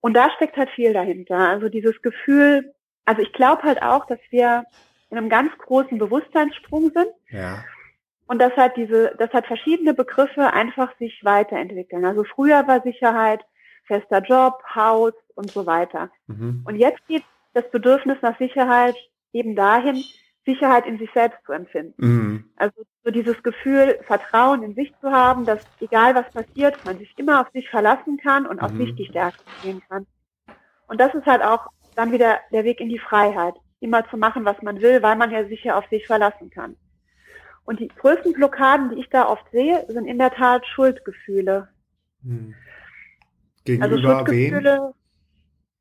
Und 0.00 0.14
da 0.14 0.30
steckt 0.32 0.56
halt 0.56 0.68
viel 0.70 0.92
dahinter. 0.92 1.36
Also 1.36 1.68
dieses 1.68 2.02
Gefühl, 2.02 2.74
also 3.06 3.22
ich 3.22 3.32
glaube 3.32 3.62
halt 3.62 3.80
auch, 3.82 4.04
dass 4.06 4.18
wir 4.30 4.64
in 5.10 5.16
einem 5.16 5.30
ganz 5.30 5.56
großen 5.58 5.96
Bewusstseinssprung 5.96 6.90
sind. 6.90 7.08
Ja. 7.30 7.64
Und 8.26 8.40
dass 8.40 8.54
halt 8.56 8.76
diese, 8.76 9.14
dass 9.16 9.32
halt 9.32 9.46
verschiedene 9.46 9.94
Begriffe 9.94 10.52
einfach 10.52 10.96
sich 10.98 11.24
weiterentwickeln. 11.24 12.04
Also 12.04 12.24
früher 12.24 12.66
war 12.66 12.82
Sicherheit 12.82 13.44
fester 13.84 14.22
Job, 14.22 14.62
Haus 14.74 15.12
und 15.34 15.50
so 15.50 15.66
weiter. 15.66 16.10
Mhm. 16.26 16.64
Und 16.66 16.76
jetzt 16.76 17.06
geht 17.06 17.24
das 17.54 17.68
Bedürfnis 17.70 18.18
nach 18.22 18.38
Sicherheit 18.38 18.96
eben 19.32 19.54
dahin, 19.54 20.02
Sicherheit 20.44 20.86
in 20.86 20.98
sich 20.98 21.10
selbst 21.12 21.38
zu 21.44 21.52
empfinden. 21.52 21.94
Mhm. 21.98 22.44
Also 22.56 22.82
so 23.04 23.10
dieses 23.10 23.42
Gefühl, 23.42 23.98
Vertrauen 24.02 24.62
in 24.62 24.74
sich 24.74 24.92
zu 25.00 25.10
haben, 25.10 25.44
dass 25.44 25.60
egal 25.80 26.14
was 26.14 26.30
passiert, 26.32 26.82
man 26.84 26.98
sich 26.98 27.12
immer 27.18 27.40
auf 27.40 27.50
sich 27.52 27.68
verlassen 27.68 28.16
kann 28.16 28.46
und 28.46 28.60
auf 28.60 28.72
mhm. 28.72 28.78
sich 28.78 28.94
die 28.96 29.06
Stärke 29.06 29.38
gehen 29.62 29.82
kann. 29.88 30.06
Und 30.88 31.00
das 31.00 31.14
ist 31.14 31.26
halt 31.26 31.42
auch 31.42 31.68
dann 31.94 32.12
wieder 32.12 32.38
der 32.52 32.64
Weg 32.64 32.80
in 32.80 32.88
die 32.88 32.98
Freiheit, 32.98 33.54
immer 33.80 34.08
zu 34.08 34.16
machen, 34.16 34.44
was 34.44 34.60
man 34.62 34.80
will, 34.80 35.02
weil 35.02 35.16
man 35.16 35.30
ja 35.30 35.44
sich 35.44 35.62
ja 35.64 35.76
auf 35.76 35.86
sich 35.88 36.06
verlassen 36.06 36.50
kann. 36.50 36.76
Und 37.64 37.78
die 37.78 37.88
größten 37.88 38.32
Blockaden, 38.32 38.90
die 38.90 39.00
ich 39.00 39.10
da 39.10 39.28
oft 39.28 39.44
sehe, 39.52 39.84
sind 39.88 40.06
in 40.06 40.18
der 40.18 40.32
Tat 40.32 40.66
Schuldgefühle. 40.66 41.68
Mhm. 42.22 42.54
Gegenüber 43.64 43.94
also 43.94 44.02
Schuldgefühle, 44.02 44.92
wen? 44.92 44.94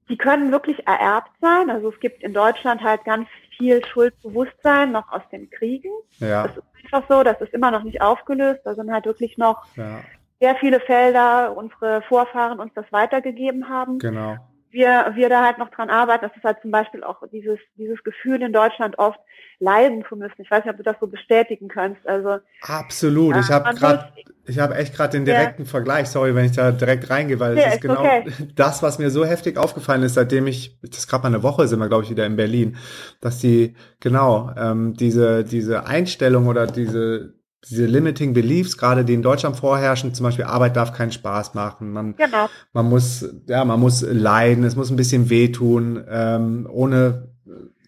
die 0.09 0.17
können 0.17 0.51
wirklich 0.51 0.85
ererbt 0.85 1.31
sein. 1.41 1.69
Also 1.69 1.89
es 1.89 1.99
gibt 1.99 2.23
in 2.23 2.33
Deutschland 2.33 2.81
halt 2.81 3.05
ganz 3.05 3.27
viel 3.59 3.85
Schuldbewusstsein 3.85 4.91
noch 4.91 5.11
aus 5.11 5.21
den 5.31 5.49
Kriegen. 5.51 5.91
Ja. 6.17 6.47
Das 6.47 6.57
ist 6.57 6.63
einfach 6.83 7.03
so, 7.07 7.23
das 7.23 7.39
ist 7.41 7.53
immer 7.53 7.69
noch 7.69 7.83
nicht 7.83 8.01
aufgelöst. 8.01 8.61
Da 8.63 8.73
sind 8.73 8.91
halt 8.91 9.05
wirklich 9.05 9.37
noch 9.37 9.65
ja. 9.75 9.99
sehr 10.39 10.55
viele 10.55 10.79
Felder, 10.79 11.55
unsere 11.55 12.01
Vorfahren 12.01 12.59
uns 12.59 12.73
das 12.73 12.91
weitergegeben 12.91 13.69
haben. 13.69 13.99
Genau 13.99 14.37
wir, 14.71 15.11
wir 15.15 15.29
da 15.29 15.45
halt 15.45 15.57
noch 15.57 15.69
dran 15.69 15.89
arbeiten, 15.89 16.25
das 16.25 16.35
ist 16.35 16.43
halt 16.43 16.61
zum 16.61 16.71
Beispiel 16.71 17.03
auch 17.03 17.23
dieses, 17.31 17.59
dieses 17.75 18.03
Gefühl 18.03 18.41
in 18.41 18.53
Deutschland 18.53 18.97
oft 18.99 19.19
leiden 19.59 20.05
zu 20.07 20.15
müssen. 20.15 20.41
Ich 20.41 20.49
weiß 20.49 20.63
nicht, 20.63 20.71
ob 20.71 20.77
du 20.77 20.83
das 20.83 20.95
so 20.99 21.07
bestätigen 21.07 21.67
kannst. 21.67 22.07
Also 22.07 22.37
Absolut. 22.61 23.35
Ja, 23.35 23.41
ich 23.41 23.49
habe 23.49 23.75
gerade, 23.75 24.13
ich 24.45 24.59
habe 24.59 24.75
echt 24.75 24.95
gerade 24.95 25.11
den 25.11 25.25
direkten 25.25 25.63
ja. 25.63 25.69
Vergleich. 25.69 26.07
Sorry, 26.07 26.33
wenn 26.33 26.45
ich 26.45 26.53
da 26.53 26.71
direkt 26.71 27.09
reingehe, 27.09 27.39
weil 27.39 27.57
ja, 27.57 27.65
das 27.65 27.75
ist 27.75 27.81
genau 27.81 27.99
okay. 27.99 28.31
das, 28.55 28.81
was 28.81 28.99
mir 28.99 29.09
so 29.09 29.25
heftig 29.25 29.57
aufgefallen 29.57 30.03
ist, 30.03 30.13
seitdem 30.13 30.47
ich, 30.47 30.79
das 30.81 31.07
gerade 31.07 31.23
mal 31.23 31.29
eine 31.29 31.43
Woche 31.43 31.67
sind 31.67 31.79
wir, 31.79 31.89
glaube 31.89 32.05
ich, 32.05 32.09
wieder 32.09 32.25
in 32.25 32.37
Berlin, 32.37 32.77
dass 33.21 33.39
die 33.39 33.75
genau 33.99 34.51
ähm, 34.57 34.93
diese 34.93 35.43
diese 35.43 35.85
Einstellung 35.85 36.47
oder 36.47 36.67
diese 36.67 37.38
diese 37.67 37.85
limiting 37.85 38.33
beliefs, 38.33 38.77
gerade 38.77 39.03
die 39.03 39.13
in 39.13 39.21
Deutschland 39.21 39.57
vorherrschen, 39.57 40.13
zum 40.13 40.23
Beispiel 40.23 40.45
Arbeit 40.45 40.75
darf 40.75 40.93
keinen 40.93 41.11
Spaß 41.11 41.53
machen, 41.53 41.91
man, 41.91 42.15
genau. 42.15 42.47
man 42.71 42.87
muss, 42.87 43.27
ja, 43.47 43.65
man 43.65 43.79
muss 43.79 44.01
leiden, 44.01 44.63
es 44.63 44.75
muss 44.75 44.89
ein 44.89 44.95
bisschen 44.95 45.29
wehtun, 45.29 46.03
ähm, 46.09 46.67
ohne, 46.71 47.33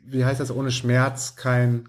wie 0.06 0.26
heißt 0.26 0.40
das, 0.40 0.54
ohne 0.54 0.72
Schmerz 0.72 1.36
kein, 1.38 1.88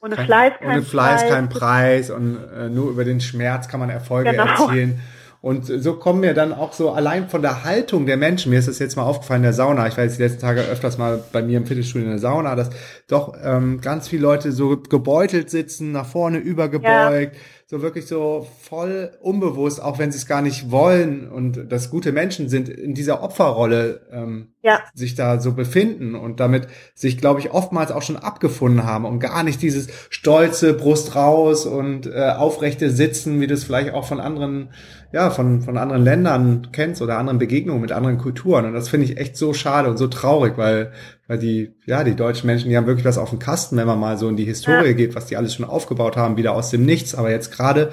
ohne 0.00 0.16
kein, 0.16 0.26
Fleiß, 0.26 0.52
kein 0.58 0.70
ohne 0.70 0.82
Fleiß, 0.82 1.20
Preis. 1.20 1.30
kein 1.30 1.48
Preis 1.50 2.10
und 2.10 2.38
äh, 2.56 2.68
nur 2.70 2.90
über 2.90 3.04
den 3.04 3.20
Schmerz 3.20 3.68
kann 3.68 3.80
man 3.80 3.90
Erfolge 3.90 4.30
genau. 4.30 4.46
erzielen. 4.46 5.00
Und 5.42 5.64
so 5.66 5.94
kommen 5.94 6.20
mir 6.20 6.34
dann 6.34 6.52
auch 6.52 6.74
so 6.74 6.90
allein 6.90 7.30
von 7.30 7.40
der 7.40 7.64
Haltung 7.64 8.04
der 8.04 8.18
Menschen, 8.18 8.50
mir 8.50 8.58
ist 8.58 8.68
das 8.68 8.78
jetzt 8.78 8.96
mal 8.96 9.04
aufgefallen 9.04 9.40
in 9.40 9.44
der 9.44 9.52
Sauna, 9.54 9.88
ich 9.88 9.96
war 9.96 10.04
jetzt 10.04 10.18
die 10.18 10.22
letzten 10.22 10.40
Tage 10.40 10.60
öfters 10.60 10.98
mal 10.98 11.24
bei 11.32 11.42
mir 11.42 11.56
im 11.56 11.66
Fitnessstudio 11.66 12.04
in 12.04 12.12
der 12.12 12.18
Sauna, 12.18 12.54
dass 12.56 12.68
doch 13.08 13.34
ähm, 13.42 13.80
ganz 13.80 14.08
viele 14.08 14.22
Leute 14.22 14.52
so 14.52 14.76
gebeutelt 14.76 15.48
sitzen, 15.48 15.92
nach 15.92 16.04
vorne 16.04 16.38
übergebeugt, 16.38 17.36
ja 17.36 17.40
so 17.70 17.82
wirklich 17.82 18.08
so 18.08 18.48
voll 18.62 19.12
unbewusst, 19.20 19.80
auch 19.80 20.00
wenn 20.00 20.10
sie 20.10 20.18
es 20.18 20.26
gar 20.26 20.42
nicht 20.42 20.72
wollen 20.72 21.30
und 21.30 21.70
das 21.70 21.88
gute 21.88 22.10
Menschen 22.10 22.48
sind, 22.48 22.68
in 22.68 22.94
dieser 22.94 23.22
Opferrolle 23.22 24.08
ähm, 24.10 24.48
ja. 24.60 24.80
sich 24.92 25.14
da 25.14 25.40
so 25.40 25.52
befinden 25.52 26.16
und 26.16 26.40
damit 26.40 26.66
sich, 26.94 27.16
glaube 27.16 27.38
ich, 27.38 27.52
oftmals 27.52 27.92
auch 27.92 28.02
schon 28.02 28.16
abgefunden 28.16 28.82
haben 28.82 29.04
und 29.04 29.20
gar 29.20 29.44
nicht 29.44 29.62
dieses 29.62 29.86
stolze 30.10 30.74
Brust 30.74 31.14
raus 31.14 31.64
und 31.64 32.08
äh, 32.08 32.32
aufrechte 32.36 32.90
Sitzen, 32.90 33.40
wie 33.40 33.46
das 33.46 33.62
vielleicht 33.62 33.94
auch 33.94 34.04
von 34.04 34.18
anderen 34.18 34.70
ja, 35.12 35.30
von, 35.30 35.60
von 35.60 35.76
anderen 35.76 36.04
Ländern 36.04 36.68
kennst 36.72 37.02
oder 37.02 37.18
anderen 37.18 37.38
Begegnungen 37.38 37.80
mit 37.80 37.90
anderen 37.90 38.18
Kulturen. 38.18 38.64
Und 38.66 38.74
das 38.74 38.88
finde 38.88 39.06
ich 39.06 39.16
echt 39.16 39.36
so 39.36 39.52
schade 39.52 39.90
und 39.90 39.96
so 39.96 40.06
traurig, 40.06 40.56
weil, 40.56 40.92
weil 41.26 41.38
die, 41.38 41.74
ja, 41.84 42.04
die 42.04 42.14
deutschen 42.14 42.46
Menschen, 42.46 42.70
die 42.70 42.76
haben 42.76 42.86
wirklich 42.86 43.06
was 43.06 43.18
auf 43.18 43.30
dem 43.30 43.40
Kasten, 43.40 43.76
wenn 43.76 43.88
man 43.88 43.98
mal 43.98 44.18
so 44.18 44.28
in 44.28 44.36
die 44.36 44.44
Historie 44.44 44.88
ja. 44.88 44.92
geht, 44.92 45.16
was 45.16 45.26
die 45.26 45.36
alles 45.36 45.54
schon 45.54 45.64
aufgebaut 45.64 46.16
haben, 46.16 46.36
wieder 46.36 46.52
aus 46.52 46.70
dem 46.70 46.84
Nichts. 46.84 47.16
Aber 47.16 47.30
jetzt 47.30 47.50
gerade 47.50 47.90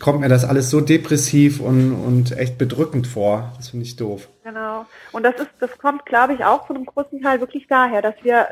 kommt 0.00 0.20
mir 0.20 0.28
das 0.28 0.44
alles 0.44 0.70
so 0.70 0.80
depressiv 0.80 1.60
und, 1.60 1.92
und 1.92 2.38
echt 2.38 2.56
bedrückend 2.56 3.06
vor. 3.06 3.52
Das 3.56 3.70
finde 3.70 3.84
ich 3.84 3.96
doof. 3.96 4.28
Genau. 4.44 4.86
Und 5.12 5.24
das 5.24 5.34
ist, 5.36 5.50
das 5.60 5.76
kommt, 5.78 6.06
glaube 6.06 6.34
ich, 6.34 6.44
auch 6.44 6.66
von 6.66 6.76
einem 6.76 6.86
großen 6.86 7.20
Teil 7.20 7.40
wirklich 7.40 7.66
daher, 7.68 8.00
dass 8.00 8.14
wir, 8.22 8.46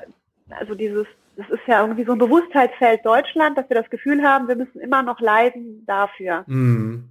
also 0.51 0.75
dieses, 0.75 1.07
das 1.37 1.49
ist 1.49 1.67
ja 1.67 1.81
irgendwie 1.81 2.05
so 2.05 2.13
ein 2.13 2.19
Bewusstheitsfeld 2.19 3.05
Deutschland, 3.05 3.57
dass 3.57 3.69
wir 3.69 3.81
das 3.81 3.89
Gefühl 3.91 4.23
haben, 4.23 4.47
wir 4.47 4.57
müssen 4.57 4.81
immer 4.81 5.03
noch 5.03 5.21
leiden 5.21 5.85
dafür. 5.87 6.45
Mhm. 6.47 7.09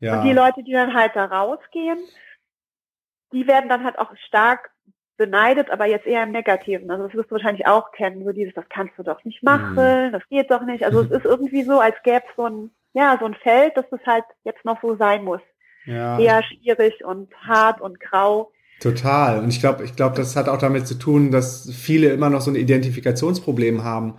Ja. 0.00 0.18
Und 0.18 0.26
die 0.26 0.32
Leute, 0.32 0.62
die 0.62 0.72
dann 0.72 0.94
halt 0.94 1.12
da 1.14 1.24
rausgehen, 1.24 1.98
die 3.32 3.46
werden 3.46 3.68
dann 3.68 3.84
halt 3.84 3.98
auch 3.98 4.14
stark 4.26 4.70
beneidet, 5.16 5.70
aber 5.70 5.86
jetzt 5.86 6.06
eher 6.06 6.22
im 6.22 6.32
Negativen. 6.32 6.90
Also 6.90 7.04
das 7.04 7.14
wirst 7.14 7.30
du 7.30 7.36
wahrscheinlich 7.36 7.66
auch 7.66 7.90
kennen, 7.92 8.24
so 8.24 8.32
dieses, 8.32 8.54
das 8.54 8.68
kannst 8.68 8.98
du 8.98 9.02
doch 9.02 9.24
nicht 9.24 9.42
machen, 9.42 9.72
mhm. 9.72 10.12
das 10.12 10.22
geht 10.28 10.50
doch 10.50 10.62
nicht. 10.62 10.84
Also 10.84 11.00
es 11.02 11.10
ist 11.10 11.24
irgendwie 11.24 11.64
so, 11.64 11.80
als 11.80 11.96
gäbe 12.02 12.22
es 12.28 12.36
so 12.36 12.46
ein, 12.46 12.70
ja, 12.92 13.16
so 13.18 13.26
ein 13.26 13.34
Feld, 13.34 13.76
dass 13.76 13.86
es 13.90 14.06
halt 14.06 14.24
jetzt 14.44 14.64
noch 14.64 14.80
so 14.82 14.96
sein 14.96 15.24
muss. 15.24 15.40
Ja. 15.86 16.18
Eher 16.18 16.42
schwierig 16.42 17.04
und 17.04 17.32
hart 17.46 17.80
und 17.80 18.00
grau. 18.00 18.52
Total. 18.80 19.38
Und 19.38 19.48
ich 19.48 19.60
glaube, 19.60 19.84
ich 19.84 19.96
glaube, 19.96 20.16
das 20.16 20.36
hat 20.36 20.48
auch 20.48 20.58
damit 20.58 20.86
zu 20.86 20.98
tun, 20.98 21.30
dass 21.30 21.70
viele 21.72 22.08
immer 22.10 22.28
noch 22.28 22.42
so 22.42 22.50
ein 22.50 22.56
Identifikationsproblem 22.56 23.84
haben 23.84 24.18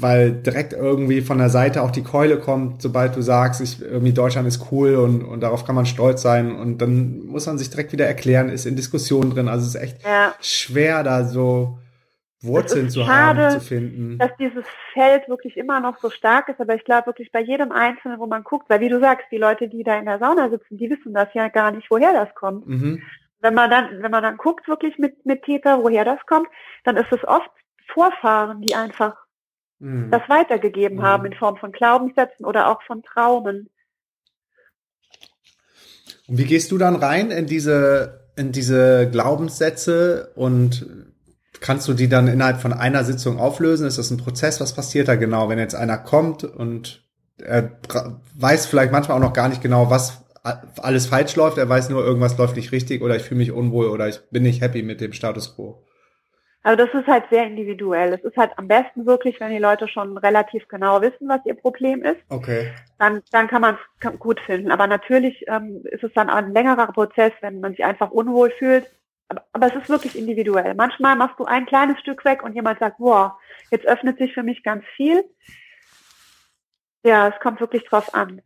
weil 0.00 0.32
direkt 0.32 0.72
irgendwie 0.72 1.20
von 1.20 1.38
der 1.38 1.48
Seite 1.48 1.82
auch 1.82 1.90
die 1.90 2.04
Keule 2.04 2.38
kommt, 2.38 2.82
sobald 2.82 3.16
du 3.16 3.22
sagst, 3.22 3.60
ich, 3.60 3.82
irgendwie 3.82 4.12
Deutschland 4.12 4.46
ist 4.46 4.70
cool 4.70 4.94
und, 4.94 5.24
und 5.24 5.40
darauf 5.40 5.64
kann 5.64 5.74
man 5.74 5.86
stolz 5.86 6.22
sein 6.22 6.54
und 6.54 6.78
dann 6.78 7.26
muss 7.26 7.46
man 7.46 7.58
sich 7.58 7.70
direkt 7.70 7.92
wieder 7.92 8.06
erklären, 8.06 8.48
ist 8.48 8.66
in 8.66 8.76
Diskussionen 8.76 9.30
drin. 9.30 9.48
Also 9.48 9.66
es 9.66 9.74
ist 9.74 9.82
echt 9.82 10.04
ja. 10.04 10.34
schwer, 10.40 11.02
da 11.02 11.24
so 11.24 11.78
Wurzeln 12.40 12.90
zu 12.90 13.04
schade, 13.04 13.42
haben, 13.42 13.58
zu 13.58 13.60
finden. 13.60 14.18
Dass 14.18 14.30
dieses 14.38 14.64
Feld 14.92 15.28
wirklich 15.28 15.56
immer 15.56 15.80
noch 15.80 15.98
so 15.98 16.10
stark 16.10 16.48
ist, 16.48 16.60
aber 16.60 16.76
ich 16.76 16.84
glaube 16.84 17.06
wirklich 17.06 17.32
bei 17.32 17.40
jedem 17.40 17.72
Einzelnen, 17.72 18.20
wo 18.20 18.26
man 18.26 18.44
guckt, 18.44 18.70
weil 18.70 18.80
wie 18.80 18.88
du 18.88 19.00
sagst, 19.00 19.26
die 19.32 19.38
Leute, 19.38 19.68
die 19.68 19.82
da 19.82 19.98
in 19.98 20.04
der 20.04 20.20
Sauna 20.20 20.48
sitzen, 20.48 20.78
die 20.78 20.90
wissen 20.90 21.12
das 21.12 21.28
ja 21.34 21.48
gar 21.48 21.72
nicht, 21.72 21.90
woher 21.90 22.12
das 22.12 22.32
kommt. 22.34 22.68
Mhm. 22.68 23.02
Wenn 23.40 23.54
man 23.54 23.70
dann, 23.70 24.02
wenn 24.02 24.10
man 24.10 24.22
dann 24.22 24.36
guckt 24.36 24.68
wirklich 24.68 24.98
mit, 24.98 25.24
mit 25.26 25.42
Täter, 25.42 25.82
woher 25.82 26.04
das 26.04 26.20
kommt, 26.26 26.48
dann 26.84 26.96
ist 26.96 27.12
es 27.12 27.26
oft 27.26 27.50
Vorfahren, 27.92 28.60
die 28.62 28.74
einfach 28.74 29.16
mhm. 29.78 30.10
das 30.10 30.22
weitergegeben 30.28 30.98
mhm. 30.98 31.02
haben 31.02 31.26
in 31.26 31.34
Form 31.34 31.56
von 31.56 31.72
Glaubenssätzen 31.72 32.44
oder 32.44 32.68
auch 32.68 32.82
von 32.82 33.02
Traumen. 33.02 33.68
Und 36.26 36.38
wie 36.38 36.44
gehst 36.44 36.70
du 36.70 36.78
dann 36.78 36.96
rein 36.96 37.30
in 37.30 37.46
diese, 37.46 38.28
in 38.36 38.52
diese 38.52 39.08
Glaubenssätze 39.10 40.32
und 40.34 40.86
kannst 41.60 41.88
du 41.88 41.94
die 41.94 42.08
dann 42.08 42.28
innerhalb 42.28 42.60
von 42.60 42.72
einer 42.72 43.04
Sitzung 43.04 43.38
auflösen? 43.38 43.86
Ist 43.86 43.98
das 43.98 44.10
ein 44.10 44.18
Prozess? 44.18 44.60
Was 44.60 44.74
passiert 44.74 45.08
da 45.08 45.16
genau, 45.16 45.48
wenn 45.48 45.58
jetzt 45.58 45.74
einer 45.74 45.98
kommt 45.98 46.44
und 46.44 47.04
er 47.42 47.78
weiß 48.34 48.66
vielleicht 48.66 48.92
manchmal 48.92 49.16
auch 49.16 49.22
noch 49.22 49.32
gar 49.32 49.48
nicht 49.48 49.62
genau, 49.62 49.90
was 49.90 50.24
alles 50.42 51.06
falsch 51.06 51.36
läuft. 51.36 51.58
Er 51.58 51.68
weiß 51.68 51.90
nur, 51.90 52.04
irgendwas 52.04 52.36
läuft 52.38 52.56
nicht 52.56 52.72
richtig 52.72 53.02
oder 53.02 53.16
ich 53.16 53.22
fühle 53.22 53.38
mich 53.38 53.52
unwohl 53.52 53.88
oder 53.88 54.08
ich 54.08 54.20
bin 54.30 54.42
nicht 54.42 54.60
happy 54.60 54.82
mit 54.82 55.00
dem 55.00 55.12
Status 55.12 55.54
quo. 55.54 55.84
Also 56.62 56.84
das 56.84 56.94
ist 56.94 57.06
halt 57.06 57.24
sehr 57.30 57.44
individuell. 57.44 58.12
Es 58.12 58.24
ist 58.24 58.36
halt 58.36 58.50
am 58.56 58.68
besten 58.68 59.06
wirklich, 59.06 59.38
wenn 59.40 59.50
die 59.50 59.58
Leute 59.58 59.88
schon 59.88 60.18
relativ 60.18 60.66
genau 60.68 61.00
wissen, 61.00 61.28
was 61.28 61.44
ihr 61.46 61.54
Problem 61.54 62.02
ist. 62.02 62.20
Okay. 62.28 62.72
Dann, 62.98 63.22
dann 63.30 63.48
kann 63.48 63.62
man 63.62 63.78
es 64.00 64.18
gut 64.18 64.40
finden. 64.40 64.70
Aber 64.70 64.86
natürlich 64.86 65.44
ähm, 65.46 65.82
ist 65.84 66.02
es 66.02 66.12
dann 66.14 66.28
ein 66.28 66.52
längerer 66.52 66.88
Prozess, 66.88 67.32
wenn 67.40 67.60
man 67.60 67.72
sich 67.72 67.84
einfach 67.84 68.10
unwohl 68.10 68.50
fühlt. 68.50 68.90
Aber, 69.28 69.44
aber 69.52 69.66
es 69.68 69.76
ist 69.76 69.88
wirklich 69.88 70.18
individuell. 70.18 70.74
Manchmal 70.74 71.16
machst 71.16 71.38
du 71.38 71.44
ein 71.44 71.66
kleines 71.66 72.00
Stück 72.00 72.24
weg 72.24 72.42
und 72.42 72.54
jemand 72.54 72.80
sagt, 72.80 72.96
wow, 72.98 73.32
jetzt 73.70 73.86
öffnet 73.86 74.18
sich 74.18 74.34
für 74.34 74.42
mich 74.42 74.62
ganz 74.62 74.84
viel. 74.96 75.24
Ja, 77.04 77.28
es 77.28 77.40
kommt 77.40 77.60
wirklich 77.60 77.84
drauf 77.84 78.14
an. 78.14 78.42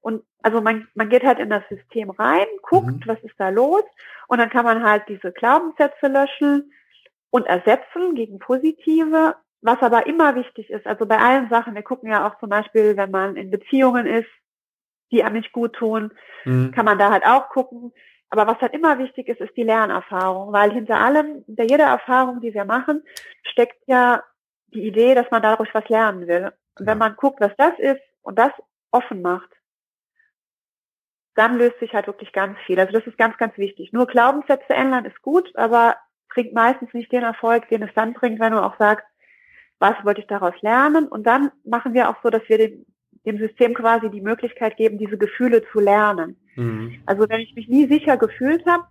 Und 0.00 0.22
also 0.42 0.60
man, 0.60 0.86
man 0.94 1.08
geht 1.08 1.24
halt 1.24 1.40
in 1.40 1.50
das 1.50 1.64
System 1.68 2.10
rein, 2.10 2.46
guckt, 2.62 2.86
mhm. 2.86 3.02
was 3.06 3.18
ist 3.22 3.34
da 3.38 3.48
los, 3.48 3.82
und 4.28 4.38
dann 4.38 4.50
kann 4.50 4.64
man 4.64 4.84
halt 4.84 5.02
diese 5.08 5.32
Glaubenssätze 5.32 6.06
löschen 6.06 6.72
und 7.30 7.46
ersetzen 7.46 8.14
gegen 8.14 8.38
positive, 8.38 9.36
was 9.60 9.80
aber 9.80 10.06
immer 10.06 10.34
wichtig 10.34 10.70
ist. 10.70 10.86
Also 10.86 11.06
bei 11.06 11.18
allen 11.18 11.48
Sachen, 11.48 11.74
wir 11.74 11.82
gucken 11.82 12.10
ja 12.10 12.28
auch 12.28 12.38
zum 12.38 12.48
Beispiel, 12.48 12.96
wenn 12.96 13.10
man 13.10 13.36
in 13.36 13.50
Beziehungen 13.50 14.06
ist, 14.06 14.28
die 15.10 15.24
einem 15.24 15.36
nicht 15.36 15.52
gut 15.52 15.74
tun, 15.74 16.12
mhm. 16.44 16.70
kann 16.72 16.84
man 16.84 16.98
da 16.98 17.10
halt 17.10 17.24
auch 17.24 17.48
gucken. 17.48 17.92
Aber 18.30 18.46
was 18.46 18.60
halt 18.60 18.74
immer 18.74 18.98
wichtig 18.98 19.28
ist, 19.28 19.40
ist 19.40 19.56
die 19.56 19.62
Lernerfahrung, 19.62 20.52
weil 20.52 20.70
hinter 20.72 21.00
allem, 21.00 21.44
hinter 21.46 21.64
jeder 21.64 21.86
Erfahrung, 21.86 22.40
die 22.40 22.52
wir 22.52 22.64
machen, 22.64 23.02
steckt 23.42 23.82
ja 23.86 24.22
die 24.68 24.86
Idee, 24.86 25.14
dass 25.14 25.30
man 25.30 25.42
dadurch 25.42 25.72
was 25.74 25.88
lernen 25.88 26.26
will. 26.26 26.52
Und 26.78 26.86
wenn 26.86 26.98
man 26.98 27.16
guckt, 27.16 27.40
was 27.40 27.52
das 27.56 27.78
ist 27.78 28.02
und 28.20 28.38
das 28.38 28.52
offen 28.90 29.22
macht, 29.22 29.48
dann 31.34 31.56
löst 31.56 31.78
sich 31.78 31.94
halt 31.94 32.06
wirklich 32.06 32.32
ganz 32.32 32.58
viel. 32.66 32.78
Also 32.78 32.92
das 32.92 33.06
ist 33.06 33.16
ganz, 33.16 33.36
ganz 33.38 33.56
wichtig. 33.56 33.92
Nur 33.92 34.06
Glaubenssätze 34.06 34.74
ändern 34.74 35.04
ist 35.04 35.22
gut, 35.22 35.50
aber 35.56 35.96
bringt 36.28 36.52
meistens 36.52 36.92
nicht 36.94 37.12
den 37.12 37.22
Erfolg, 37.22 37.68
den 37.68 37.82
es 37.82 37.90
dann 37.94 38.14
bringt, 38.14 38.40
wenn 38.40 38.52
du 38.52 38.62
auch 38.62 38.76
sagst, 38.78 39.04
was 39.78 39.94
wollte 40.04 40.20
ich 40.20 40.26
daraus 40.26 40.54
lernen? 40.60 41.06
Und 41.06 41.26
dann 41.26 41.50
machen 41.64 41.94
wir 41.94 42.10
auch 42.10 42.16
so, 42.22 42.30
dass 42.30 42.42
wir 42.48 42.58
dem, 42.58 42.86
dem 43.24 43.38
System 43.38 43.74
quasi 43.74 44.10
die 44.10 44.20
Möglichkeit 44.20 44.76
geben, 44.76 44.98
diese 44.98 45.18
Gefühle 45.18 45.62
zu 45.72 45.80
lernen. 45.80 46.36
Mhm. 46.56 47.00
Also 47.06 47.28
wenn 47.28 47.40
ich 47.40 47.54
mich 47.54 47.68
nie 47.68 47.86
sicher 47.86 48.16
gefühlt 48.16 48.64
habe, 48.66 48.84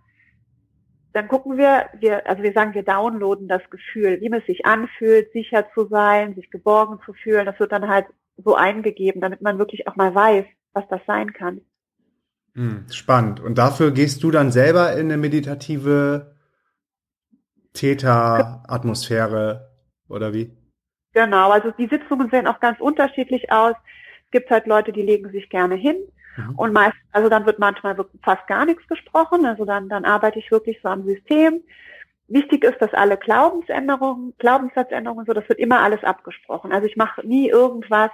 dann 1.12 1.28
gucken 1.28 1.56
wir, 1.56 1.86
wir, 1.98 2.26
also 2.26 2.42
wir 2.42 2.52
sagen, 2.52 2.74
wir 2.74 2.82
downloaden 2.82 3.48
das 3.48 3.62
Gefühl, 3.70 4.20
wie 4.20 4.30
es 4.30 4.46
sich 4.46 4.66
anfühlt, 4.66 5.32
sicher 5.32 5.66
zu 5.74 5.86
sein, 5.88 6.34
sich 6.34 6.50
geborgen 6.50 7.00
zu 7.04 7.12
fühlen. 7.12 7.46
Das 7.46 7.58
wird 7.58 7.72
dann 7.72 7.88
halt 7.88 8.06
so 8.36 8.54
eingegeben, 8.54 9.20
damit 9.20 9.42
man 9.42 9.58
wirklich 9.58 9.88
auch 9.88 9.96
mal 9.96 10.14
weiß, 10.14 10.44
was 10.74 10.84
das 10.88 11.00
sein 11.06 11.32
kann. 11.32 11.60
Mhm. 12.54 12.86
Spannend. 12.90 13.40
Und 13.40 13.58
dafür 13.58 13.90
gehst 13.90 14.22
du 14.22 14.30
dann 14.30 14.52
selber 14.52 14.92
in 14.92 15.06
eine 15.06 15.16
meditative 15.16 16.37
Täter-Atmosphäre 17.78 19.70
oder 20.08 20.32
wie? 20.34 20.56
Genau, 21.14 21.50
also 21.50 21.70
die 21.70 21.86
Sitzungen 21.86 22.28
sehen 22.30 22.46
auch 22.46 22.60
ganz 22.60 22.80
unterschiedlich 22.80 23.50
aus. 23.50 23.74
Es 24.26 24.30
gibt 24.32 24.50
halt 24.50 24.66
Leute, 24.66 24.92
die 24.92 25.02
legen 25.02 25.30
sich 25.30 25.48
gerne 25.48 25.74
hin 25.76 25.96
mhm. 26.36 26.54
und 26.56 26.72
meist, 26.72 26.96
also 27.12 27.28
dann 27.28 27.46
wird 27.46 27.58
manchmal 27.58 27.96
fast 28.22 28.46
gar 28.46 28.66
nichts 28.66 28.86
gesprochen. 28.88 29.46
Also 29.46 29.64
dann, 29.64 29.88
dann 29.88 30.04
arbeite 30.04 30.38
ich 30.38 30.50
wirklich 30.50 30.78
so 30.82 30.88
am 30.88 31.04
System. 31.04 31.62
Wichtig 32.26 32.64
ist, 32.64 32.80
dass 32.82 32.92
alle 32.92 33.16
Glaubensänderungen, 33.16 34.34
Glaubenssatzänderungen, 34.38 35.24
so, 35.24 35.32
das 35.32 35.48
wird 35.48 35.58
immer 35.58 35.80
alles 35.80 36.04
abgesprochen. 36.04 36.72
Also 36.72 36.86
ich 36.86 36.96
mache 36.96 37.26
nie 37.26 37.48
irgendwas, 37.48 38.10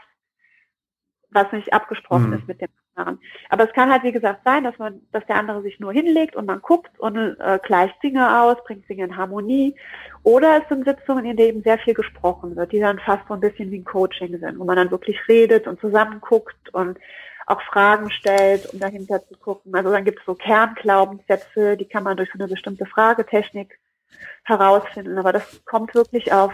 was 1.31 1.51
nicht 1.53 1.73
abgesprochen 1.73 2.29
mhm. 2.29 2.35
ist 2.35 2.47
mit 2.47 2.61
dem 2.61 2.69
anderen. 2.97 3.21
Aber 3.49 3.65
es 3.65 3.73
kann 3.73 3.91
halt, 3.91 4.03
wie 4.03 4.13
gesagt, 4.13 4.41
sein, 4.45 4.65
dass 4.65 4.79
man, 4.79 5.01
dass 5.13 5.25
der 5.27 5.37
andere 5.37 5.63
sich 5.63 5.81
nur 5.81 5.93
hinlegt 5.93 6.37
und 6.37 6.47
man 6.47 6.61
guckt 6.61 6.99
und 6.99 7.17
äh, 7.17 7.59
gleicht 7.63 8.03
Dinge 8.03 8.43
aus, 8.43 8.57
bringt 8.65 8.89
Dinge 8.89 9.05
in 9.05 9.17
Harmonie. 9.17 9.77
Oder 10.23 10.63
es 10.63 10.69
sind 10.69 10.87
Sitzungen, 10.87 11.25
in 11.25 11.37
denen 11.37 11.63
sehr 11.63 11.79
viel 11.79 11.95
gesprochen 11.95 12.57
wird, 12.57 12.73
die 12.73 12.81
dann 12.81 12.99
fast 12.99 13.27
so 13.29 13.35
ein 13.35 13.41
bisschen 13.41 13.71
wie 13.71 13.79
ein 13.79 13.85
Coaching 13.85 14.39
sind, 14.39 14.59
wo 14.59 14.65
man 14.65 14.77
dann 14.77 14.91
wirklich 14.91 15.19
redet 15.29 15.67
und 15.67 15.81
zusammen 15.81 16.21
guckt 16.21 16.73
und 16.73 16.99
auch 17.47 17.61
Fragen 17.63 18.11
stellt, 18.11 18.73
um 18.73 18.81
dahinter 18.81 19.27
zu 19.27 19.37
gucken. 19.39 19.75
Also 19.75 19.91
dann 19.91 20.05
gibt 20.05 20.21
es 20.21 20.25
so 20.25 20.35
Kernglaubenssätze, 20.35 21.77
die 21.77 21.85
kann 21.85 22.05
man 22.05 22.17
durch 22.17 22.31
so 22.33 22.39
eine 22.39 22.49
bestimmte 22.49 22.87
Fragetechnik 22.87 23.79
herausfinden. 24.45 25.19
Aber 25.19 25.33
das 25.33 25.63
kommt 25.65 25.95
wirklich 25.95 26.33
auf 26.33 26.53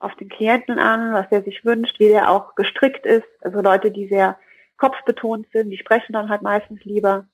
auf 0.00 0.14
den 0.16 0.28
Klienten 0.28 0.78
an, 0.78 1.12
was 1.12 1.26
er 1.30 1.42
sich 1.42 1.64
wünscht, 1.64 1.98
wie 1.98 2.08
der 2.08 2.30
auch 2.30 2.54
gestrickt 2.54 3.04
ist. 3.04 3.26
Also 3.40 3.60
Leute, 3.60 3.90
die 3.90 4.08
sehr 4.08 4.38
kopfbetont 4.78 5.46
sind, 5.52 5.70
die 5.70 5.78
sprechen 5.78 6.12
dann 6.12 6.28
halt 6.28 6.42
meistens 6.42 6.82
lieber. 6.84 7.26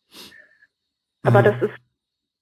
Aber 1.22 1.40
mhm. 1.40 1.44
das 1.44 1.62
ist, 1.62 1.74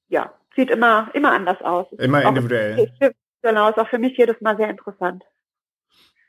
ja, 0.08 0.32
sieht 0.56 0.70
immer, 0.70 1.10
immer 1.14 1.32
anders 1.32 1.60
aus. 1.62 1.86
Immer 1.98 2.22
individuell. 2.22 2.90
Auch, 3.00 3.10
genau, 3.42 3.68
ist 3.68 3.78
auch 3.78 3.88
für 3.88 3.98
mich 3.98 4.16
jedes 4.16 4.40
Mal 4.40 4.56
sehr 4.56 4.70
interessant. 4.70 5.24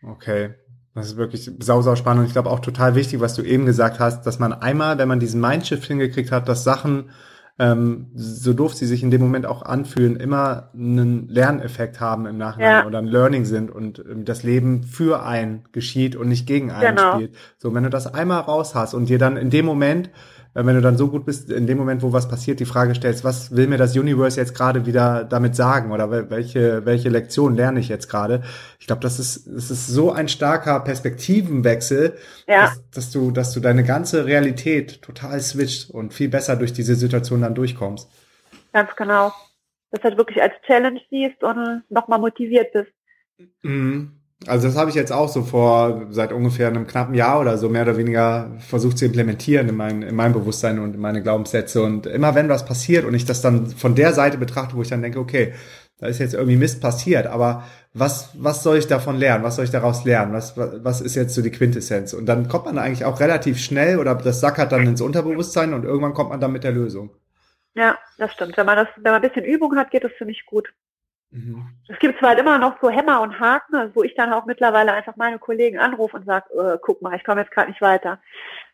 Okay. 0.03 0.55
Das 0.95 1.07
ist 1.07 1.17
wirklich 1.17 1.49
sau, 1.59 1.81
sau 1.81 1.95
spannend 1.95 2.21
und 2.21 2.27
ich 2.27 2.33
glaube 2.33 2.51
auch 2.51 2.59
total 2.59 2.93
wichtig, 2.93 3.19
was 3.19 3.33
du 3.33 3.41
eben 3.41 3.65
gesagt 3.65 3.99
hast, 3.99 4.27
dass 4.27 4.37
man 4.37 4.53
einmal, 4.53 4.99
wenn 4.99 5.07
man 5.07 5.19
diesen 5.19 5.41
Mindshift 5.41 5.85
hingekriegt 5.85 6.31
hat, 6.31 6.47
dass 6.47 6.63
Sachen, 6.63 7.09
ähm, 7.59 8.07
so 8.15 8.53
doof 8.53 8.73
sie 8.73 8.87
sich 8.87 9.03
in 9.03 9.11
dem 9.11 9.21
Moment 9.21 9.45
auch 9.45 9.61
anfühlen, 9.61 10.15
immer 10.15 10.71
einen 10.73 11.27
Lerneffekt 11.27 11.99
haben 11.99 12.25
im 12.25 12.37
Nachhinein 12.37 12.81
ja. 12.81 12.85
oder 12.87 12.97
ein 12.97 13.05
Learning 13.05 13.45
sind 13.45 13.69
und 13.69 13.99
ähm, 13.99 14.25
das 14.25 14.43
Leben 14.43 14.83
für 14.83 15.23
einen 15.23 15.65
geschieht 15.71 16.15
und 16.15 16.29
nicht 16.29 16.47
gegen 16.47 16.71
einen 16.71 16.95
genau. 16.95 17.15
spielt. 17.15 17.35
So, 17.57 17.73
wenn 17.73 17.83
du 17.83 17.91
das 17.91 18.11
einmal 18.11 18.41
raus 18.41 18.73
hast 18.73 18.95
und 18.95 19.07
dir 19.07 19.19
dann 19.19 19.37
in 19.37 19.51
dem 19.51 19.65
Moment 19.65 20.09
wenn 20.53 20.75
du 20.75 20.81
dann 20.81 20.97
so 20.97 21.09
gut 21.09 21.25
bist, 21.25 21.49
in 21.49 21.65
dem 21.65 21.79
Moment, 21.79 22.03
wo 22.03 22.13
was 22.13 22.29
passiert, 22.29 22.59
die 22.59 22.65
Frage 22.65 22.93
stellst, 22.93 23.23
was 23.23 23.55
will 23.55 23.67
mir 23.67 23.77
das 23.77 23.97
Universe 23.97 24.39
jetzt 24.39 24.53
gerade 24.53 24.85
wieder 24.85 25.23
damit 25.23 25.55
sagen 25.55 25.91
oder 25.91 26.29
welche, 26.29 26.85
welche 26.85 27.09
Lektion 27.09 27.55
lerne 27.55 27.79
ich 27.79 27.89
jetzt 27.89 28.07
gerade? 28.07 28.43
Ich 28.79 28.85
glaube, 28.85 29.01
das 29.01 29.19
ist, 29.19 29.47
das 29.47 29.71
ist 29.71 29.87
so 29.87 30.11
ein 30.11 30.27
starker 30.27 30.79
Perspektivenwechsel, 30.81 32.17
ja. 32.47 32.61
dass, 32.61 32.89
dass, 32.91 33.11
du, 33.11 33.31
dass 33.31 33.51
du 33.51 33.59
deine 33.59 33.83
ganze 33.83 34.25
Realität 34.25 35.01
total 35.01 35.39
switcht 35.39 35.89
und 35.89 36.13
viel 36.13 36.29
besser 36.29 36.55
durch 36.55 36.73
diese 36.73 36.95
Situation 36.95 37.41
dann 37.41 37.55
durchkommst. 37.55 38.09
Ganz 38.73 38.95
genau. 38.95 39.33
Dass 39.89 40.01
du 40.01 40.09
halt 40.09 40.17
wirklich 40.17 40.41
als 40.41 40.53
Challenge 40.67 41.01
siehst 41.09 41.43
und 41.43 41.83
nochmal 41.89 42.19
motiviert 42.19 42.73
bist. 42.73 42.91
Mhm. 43.63 44.22
Also 44.47 44.67
das 44.67 44.77
habe 44.77 44.89
ich 44.89 44.95
jetzt 44.95 45.11
auch 45.11 45.29
so 45.29 45.43
vor 45.43 46.07
seit 46.09 46.33
ungefähr 46.33 46.67
einem 46.67 46.87
knappen 46.87 47.15
Jahr 47.15 47.39
oder 47.39 47.57
so 47.57 47.69
mehr 47.69 47.83
oder 47.83 47.97
weniger 47.97 48.51
versucht 48.59 48.97
zu 48.97 49.05
implementieren 49.05 49.69
in 49.69 49.75
mein, 49.75 50.01
in 50.01 50.15
mein 50.15 50.33
Bewusstsein 50.33 50.79
und 50.79 50.95
in 50.95 51.01
meine 51.01 51.21
Glaubenssätze. 51.21 51.81
Und 51.81 52.05
immer 52.05 52.35
wenn 52.35 52.49
was 52.49 52.65
passiert 52.65 53.05
und 53.05 53.13
ich 53.13 53.25
das 53.25 53.41
dann 53.41 53.67
von 53.67 53.95
der 53.95 54.13
Seite 54.13 54.37
betrachte, 54.37 54.75
wo 54.75 54.81
ich 54.81 54.89
dann 54.89 55.01
denke, 55.01 55.19
okay, 55.19 55.53
da 55.99 56.07
ist 56.07 56.19
jetzt 56.19 56.33
irgendwie 56.33 56.57
Mist 56.57 56.81
passiert, 56.81 57.27
aber 57.27 57.63
was, 57.93 58.31
was 58.33 58.63
soll 58.63 58.77
ich 58.77 58.87
davon 58.87 59.17
lernen? 59.17 59.43
Was 59.43 59.55
soll 59.55 59.65
ich 59.65 59.71
daraus 59.71 60.03
lernen? 60.03 60.33
Was, 60.33 60.57
was 60.57 60.99
ist 60.99 61.15
jetzt 61.15 61.35
so 61.35 61.41
die 61.41 61.51
Quintessenz? 61.51 62.13
Und 62.13 62.25
dann 62.25 62.47
kommt 62.47 62.65
man 62.65 62.77
eigentlich 62.77 63.05
auch 63.05 63.19
relativ 63.19 63.59
schnell 63.59 63.99
oder 63.99 64.15
das 64.15 64.41
sackert 64.41 64.71
dann 64.71 64.87
ins 64.87 65.01
Unterbewusstsein 65.01 65.73
und 65.73 65.85
irgendwann 65.85 66.13
kommt 66.13 66.31
man 66.31 66.41
dann 66.41 66.51
mit 66.51 66.63
der 66.63 66.71
Lösung. 66.71 67.11
Ja, 67.75 67.97
das 68.17 68.33
stimmt. 68.33 68.57
Wenn 68.57 68.65
man 68.65 68.77
das, 68.77 68.87
wenn 68.97 69.11
man 69.11 69.21
ein 69.21 69.27
bisschen 69.27 69.45
Übung 69.45 69.75
hat, 69.77 69.91
geht 69.91 70.03
das 70.03 70.11
ziemlich 70.17 70.45
gut. 70.45 70.73
Mhm. 71.33 71.67
Es 71.87 71.97
gibt 71.97 72.19
zwar 72.19 72.29
halt 72.29 72.39
immer 72.39 72.59
noch 72.59 72.79
so 72.79 72.89
Hämmer 72.89 73.21
und 73.21 73.39
Haken, 73.39 73.91
wo 73.95 74.03
ich 74.03 74.13
dann 74.15 74.31
auch 74.31 74.45
mittlerweile 74.45 74.93
einfach 74.93 75.15
meine 75.15 75.39
Kollegen 75.39 75.79
anrufe 75.79 76.15
und 76.15 76.25
sage, 76.25 76.45
äh, 76.53 76.77
guck 76.79 77.01
mal, 77.01 77.15
ich 77.15 77.23
komme 77.23 77.41
jetzt 77.41 77.51
gerade 77.51 77.69
nicht 77.69 77.81
weiter. 77.81 78.19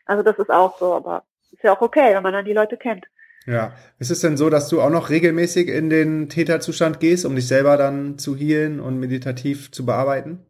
Also 0.06 0.24
das 0.24 0.38
ist 0.38 0.52
auch 0.52 0.78
so, 0.78 0.94
aber 0.94 1.24
ist 1.52 1.64
ja 1.64 1.74
auch 1.74 1.82
okay, 1.82 2.14
wenn 2.14 2.24
man 2.24 2.34
dann 2.34 2.46
die 2.46 2.54
Leute 2.54 2.78
kennt. 2.78 3.06
Ja. 3.46 3.72
Ist 3.98 4.12
es 4.12 4.20
denn 4.20 4.36
so, 4.36 4.50
dass 4.50 4.68
du 4.68 4.82
auch 4.82 4.90
noch 4.90 5.10
regelmäßig 5.10 5.70
in 5.70 5.90
den 5.90 6.28
Täterzustand 6.28 7.00
gehst, 7.00 7.26
um 7.26 7.36
dich 7.36 7.48
selber 7.48 7.78
dann 7.78 8.18
zu 8.18 8.36
healen 8.36 8.80
und 8.82 9.00
meditativ 9.00 9.72
zu 9.72 9.86
bearbeiten? 9.86 10.46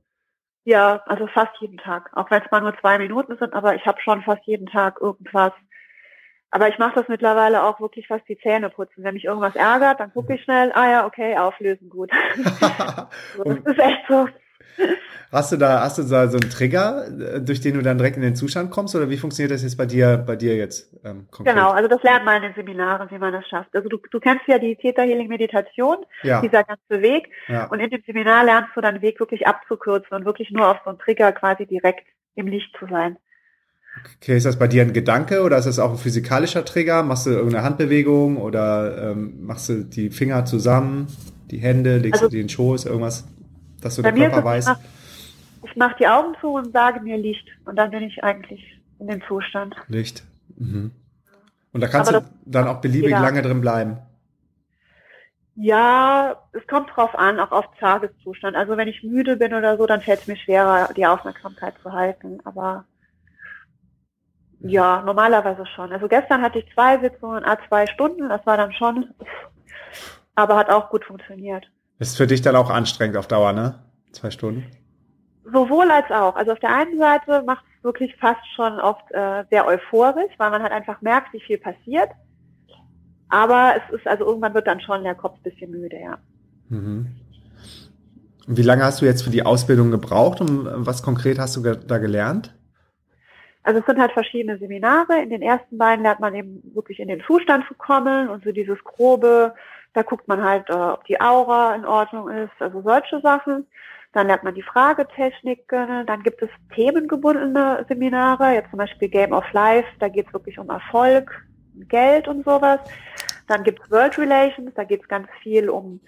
Ja, 0.65 1.03
also 1.05 1.27
fast 1.27 1.51
jeden 1.61 1.77
Tag. 1.77 2.09
Auch 2.13 2.29
wenn 2.31 2.41
es 2.41 2.51
mal 2.51 2.61
nur 2.61 2.77
zwei 2.79 2.97
Minuten 2.97 3.37
sind, 3.37 3.53
aber 3.53 3.75
ich 3.75 3.85
habe 3.85 4.01
schon 4.01 4.23
fast 4.23 4.43
jeden 4.45 4.67
Tag 4.67 4.99
irgendwas, 4.99 5.53
aber 6.51 6.67
ich 6.69 6.79
mache 6.79 6.95
das 6.95 7.07
mittlerweile 7.07 7.63
auch 7.63 7.79
wirklich 7.79 8.07
fast 8.07 8.27
die 8.27 8.37
Zähne 8.39 8.69
putzen. 8.69 9.03
Wenn 9.03 9.13
mich 9.13 9.25
irgendwas 9.25 9.55
ärgert, 9.55 9.99
dann 9.99 10.11
gucke 10.13 10.35
ich 10.35 10.43
schnell, 10.43 10.71
ah 10.73 10.89
ja, 10.89 11.05
okay, 11.05 11.37
auflösen, 11.37 11.89
gut. 11.89 12.11
so, 13.37 13.43
das 13.43 13.59
ist 13.65 13.79
echt 13.79 14.05
so. 14.07 14.27
Hast 15.31 15.51
du 15.51 15.57
da, 15.57 15.81
hast 15.81 15.99
du 15.99 16.03
da 16.03 16.27
so 16.27 16.39
einen 16.39 16.49
Trigger, 16.49 17.05
äh, 17.07 17.41
durch 17.41 17.61
den 17.61 17.75
du 17.75 17.81
dann 17.83 17.97
direkt 17.97 18.15
in 18.15 18.23
den 18.23 18.35
Zustand 18.35 18.71
kommst, 18.71 18.95
oder 18.95 19.09
wie 19.11 19.17
funktioniert 19.17 19.51
das 19.51 19.61
jetzt 19.61 19.77
bei 19.77 19.85
dir, 19.85 20.17
bei 20.17 20.35
dir 20.35 20.55
jetzt 20.55 20.91
ähm, 21.05 21.27
konkret? 21.29 21.53
Genau, 21.53 21.69
also 21.69 21.87
das 21.87 22.01
lernt 22.01 22.25
man 22.25 22.37
in 22.37 22.49
den 22.49 22.55
Seminaren, 22.55 23.11
wie 23.11 23.19
man 23.19 23.33
das 23.33 23.47
schafft. 23.47 23.75
Also 23.75 23.89
du, 23.89 23.99
du 24.09 24.19
kennst 24.19 24.47
ja 24.47 24.57
die 24.57 24.75
Theta 24.75 25.03
Healing 25.03 25.27
Meditation, 25.27 25.97
ja. 26.23 26.41
dieser 26.41 26.63
ganze 26.63 27.01
Weg, 27.03 27.29
ja. 27.47 27.67
und 27.67 27.79
in 27.79 27.91
dem 27.91 28.01
Seminar 28.07 28.43
lernst 28.43 28.71
du 28.75 28.81
deinen 28.81 29.03
Weg 29.03 29.19
wirklich 29.19 29.45
abzukürzen 29.45 30.17
und 30.17 30.25
wirklich 30.25 30.49
nur 30.49 30.67
auf 30.67 30.77
so 30.83 30.89
einen 30.89 30.99
Trigger 30.99 31.31
quasi 31.31 31.67
direkt 31.67 32.07
im 32.35 32.47
Licht 32.47 32.75
zu 32.79 32.87
sein. 32.87 33.17
Okay, 34.17 34.37
ist 34.37 34.45
das 34.45 34.59
bei 34.59 34.67
dir 34.67 34.81
ein 34.81 34.93
Gedanke 34.93 35.43
oder 35.43 35.57
ist 35.57 35.65
das 35.65 35.79
auch 35.79 35.91
ein 35.91 35.97
physikalischer 35.97 36.65
Trigger? 36.65 37.03
Machst 37.03 37.25
du 37.25 37.31
irgendeine 37.31 37.63
Handbewegung 37.63 38.37
oder 38.37 39.11
ähm, 39.11 39.45
machst 39.45 39.69
du 39.69 39.83
die 39.83 40.09
Finger 40.09 40.45
zusammen, 40.45 41.07
die 41.51 41.57
Hände, 41.57 41.97
legst 41.97 42.21
also, 42.21 42.27
du 42.27 42.31
die 42.31 42.41
in 42.41 42.47
den 42.47 42.49
Schoß, 42.49 42.85
irgendwas, 42.85 43.25
dass 43.81 43.95
du 43.95 44.01
der 44.01 44.13
Körper 44.13 44.43
weiß? 44.43 44.67
Ich 45.63 45.75
mache 45.75 45.91
mach 45.91 45.97
die 45.97 46.07
Augen 46.07 46.35
zu 46.41 46.47
und 46.47 46.71
sage 46.71 46.99
mir 47.01 47.17
Licht 47.17 47.47
und 47.65 47.75
dann 47.75 47.91
bin 47.91 48.03
ich 48.03 48.23
eigentlich 48.23 48.61
in 48.99 49.07
dem 49.07 49.21
Zustand. 49.27 49.75
Licht. 49.87 50.23
Mhm. 50.57 50.91
Und 51.71 51.81
da 51.81 51.87
kannst 51.87 52.13
Aber 52.13 52.21
du 52.21 52.27
dann 52.45 52.67
auch 52.67 52.81
beliebig 52.81 53.09
jeder. 53.09 53.21
lange 53.21 53.41
drin 53.41 53.61
bleiben. 53.61 53.97
Ja, 55.55 56.37
es 56.53 56.65
kommt 56.67 56.89
drauf 56.95 57.13
an, 57.15 57.39
auch 57.39 57.51
auf 57.51 57.65
Tageszustand. 57.79 58.55
Also 58.55 58.77
wenn 58.77 58.87
ich 58.87 59.03
müde 59.03 59.35
bin 59.35 59.53
oder 59.53 59.77
so, 59.77 59.85
dann 59.85 60.01
fällt 60.01 60.21
es 60.21 60.27
mir 60.27 60.37
schwerer, 60.37 60.89
die 60.95 61.05
Aufmerksamkeit 61.05 61.73
zu 61.83 61.91
halten. 61.91 62.39
Aber 62.45 62.85
ja, 64.61 65.01
normalerweise 65.01 65.65
schon. 65.65 65.91
Also 65.91 66.07
gestern 66.07 66.41
hatte 66.41 66.59
ich 66.59 66.73
zwei 66.73 66.99
Sitzungen, 66.99 67.43
a 67.45 67.57
zwei 67.67 67.87
Stunden, 67.87 68.29
das 68.29 68.45
war 68.45 68.57
dann 68.57 68.73
schon, 68.73 69.13
aber 70.35 70.57
hat 70.57 70.69
auch 70.69 70.89
gut 70.89 71.05
funktioniert. 71.05 71.65
Ist 71.99 72.17
für 72.17 72.27
dich 72.27 72.41
dann 72.41 72.55
auch 72.55 72.69
anstrengend 72.69 73.17
auf 73.17 73.27
Dauer, 73.27 73.53
ne? 73.53 73.75
Zwei 74.11 74.31
Stunden? 74.31 74.65
Sowohl 75.43 75.89
als 75.91 76.09
auch. 76.11 76.35
Also 76.35 76.51
auf 76.51 76.59
der 76.59 76.75
einen 76.75 76.97
Seite 76.97 77.43
macht 77.45 77.63
es 77.77 77.83
wirklich 77.83 78.15
fast 78.17 78.41
schon 78.55 78.79
oft 78.79 79.11
äh, 79.11 79.43
sehr 79.49 79.65
euphorisch, 79.65 80.31
weil 80.37 80.51
man 80.51 80.61
halt 80.61 80.71
einfach 80.71 81.01
merkt, 81.01 81.33
wie 81.33 81.41
viel 81.41 81.57
passiert. 81.57 82.09
Aber 83.29 83.75
es 83.77 83.95
ist, 83.95 84.07
also 84.07 84.25
irgendwann 84.25 84.53
wird 84.53 84.67
dann 84.67 84.81
schon 84.81 85.03
der 85.03 85.15
Kopf 85.15 85.37
ein 85.37 85.43
bisschen 85.43 85.71
müde, 85.71 85.97
ja. 85.99 86.17
Mhm. 86.69 87.15
Wie 88.47 88.63
lange 88.63 88.83
hast 88.83 89.01
du 89.01 89.05
jetzt 89.05 89.23
für 89.23 89.29
die 89.29 89.45
Ausbildung 89.45 89.91
gebraucht 89.91 90.41
und 90.41 90.67
was 90.85 91.03
konkret 91.03 91.37
hast 91.37 91.55
du 91.55 91.61
da 91.61 91.97
gelernt? 91.99 92.55
Also 93.69 93.81
es 93.81 93.85
sind 93.85 93.99
halt 93.99 94.13
verschiedene 94.13 94.57
Seminare. 94.57 95.21
In 95.21 95.29
den 95.29 95.43
ersten 95.43 95.77
beiden 95.77 96.01
lernt 96.01 96.19
man 96.19 96.33
eben 96.33 96.59
wirklich 96.73 96.99
in 96.99 97.07
den 97.07 97.21
Zustand 97.21 97.67
zu 97.67 97.75
kommen 97.75 98.27
und 98.27 98.43
so 98.43 98.51
dieses 98.51 98.83
grobe, 98.83 99.53
da 99.93 100.01
guckt 100.01 100.27
man 100.27 100.43
halt, 100.43 100.67
äh, 100.71 100.73
ob 100.73 101.05
die 101.05 101.21
Aura 101.21 101.75
in 101.75 101.85
Ordnung 101.85 102.29
ist, 102.29 102.49
also 102.57 102.81
solche 102.81 103.21
Sachen. 103.21 103.67
Dann 104.11 104.25
lernt 104.25 104.43
man 104.43 104.55
die 104.55 104.63
Fragetechniken, 104.63 106.07
dann 106.07 106.23
gibt 106.23 106.41
es 106.41 106.49
themengebundene 106.73 107.85
Seminare, 107.87 108.55
jetzt 108.55 108.71
zum 108.71 108.79
Beispiel 108.79 109.07
Game 109.07 109.33
of 109.33 109.45
Life, 109.53 109.87
da 109.99 110.07
geht 110.07 110.25
es 110.25 110.33
wirklich 110.33 110.57
um 110.57 110.71
Erfolg, 110.71 111.45
Geld 111.89 112.27
und 112.27 112.43
sowas. 112.45 112.79
Dann 113.45 113.63
gibt 113.63 113.83
es 113.83 113.91
World 113.91 114.17
Relations, 114.17 114.73
da 114.73 114.83
geht 114.83 115.03
es 115.03 115.07
ganz 115.07 115.27
viel 115.43 115.69
um 115.69 115.99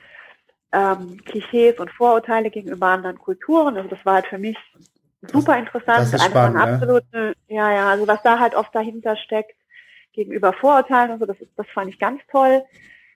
ähm, 0.71 1.24
Klischees 1.26 1.78
und 1.78 1.91
Vorurteile 1.91 2.50
gegenüber 2.50 2.88
anderen 2.88 3.19
Kulturen. 3.19 3.78
Also 3.78 3.88
das 3.88 4.04
war 4.04 4.15
halt 4.15 4.26
für 4.26 4.39
mich 4.39 4.58
super 5.21 5.57
interessant. 5.57 5.99
Das 5.99 6.13
ist 6.13 6.23
spannend, 6.23 6.60
absolute, 6.60 7.17
ne? 7.17 7.34
ja, 7.47 7.71
ja, 7.71 7.89
also 7.89 8.07
was 8.07 8.21
da 8.23 8.39
halt 8.39 8.55
oft 8.55 8.73
dahinter 8.73 9.15
steckt 9.17 9.55
gegenüber 10.13 10.53
Vorurteilen 10.53 11.12
und 11.12 11.19
so, 11.19 11.25
das, 11.25 11.39
ist, 11.39 11.51
das 11.55 11.67
fand 11.73 11.89
ich 11.89 11.99
ganz 11.99 12.21
toll. 12.31 12.63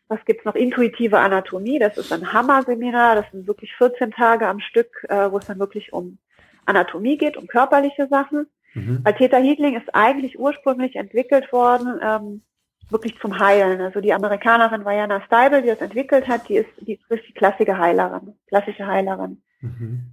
Was 0.08 0.24
gibt's 0.26 0.46
noch? 0.46 0.56
Intuitive 0.56 1.18
Anatomie, 1.18 1.80
das 1.80 1.98
ist 1.98 2.14
ein 2.14 2.32
Hammer-Seminar, 2.32 3.16
das 3.16 3.26
sind 3.32 3.48
wirklich 3.48 3.74
14 3.76 4.12
Tage 4.12 4.48
am 4.48 4.60
Stück, 4.60 5.04
äh, 5.10 5.32
wo 5.32 5.40
es 5.40 5.48
dann 5.48 5.60
wirklich 5.60 5.94
um 5.94 6.20
Anatomie 6.66 7.18
geht, 7.18 7.38
um 7.38 7.48
körperliche 7.48 8.08
Sachen. 8.08 8.48
Mhm. 8.76 9.00
Weil 9.04 9.16
Theta 9.16 9.38
Healing 9.38 9.76
ist 9.76 9.94
eigentlich 9.94 10.38
ursprünglich 10.38 10.96
entwickelt 10.96 11.52
worden, 11.52 12.00
ähm, 12.04 12.42
wirklich 12.90 13.18
zum 13.20 13.40
Heilen. 13.40 13.82
Also 13.82 14.00
die 14.00 14.14
Amerikanerin 14.14 14.86
Vajana 14.86 15.22
Steibel, 15.22 15.62
die 15.62 15.70
das 15.70 15.82
entwickelt 15.82 16.28
hat, 16.28 16.48
die 16.50 16.58
ist 16.58 16.70
die, 16.82 17.00
ist 17.10 17.28
die 17.28 17.34
klassische 17.34 17.78
Heilerin, 17.78 18.36
klassische 18.48 18.86
Heilerin. 18.86 19.42
Mhm. 19.62 20.12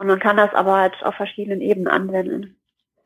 Und 0.00 0.06
man 0.06 0.18
kann 0.18 0.38
das 0.38 0.54
aber 0.54 0.78
halt 0.78 0.94
auf 1.02 1.14
verschiedenen 1.14 1.60
Ebenen 1.60 1.86
anwenden. 1.86 2.56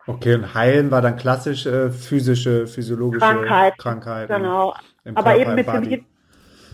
Okay, 0.07 0.35
und 0.35 0.55
heilen 0.55 0.93
war 0.93 1.03
dann 1.03 1.17
klassisch 1.17 1.67
äh, 1.67 1.91
physische, 1.91 2.69
physiologische 2.69 3.19
Krankheit. 3.19 3.77
Krankheit. 3.79 4.29
Genau. 4.29 4.75
Aber 5.13 5.37
eben 5.37 5.57
mit 5.57 5.67
dem, 5.67 6.07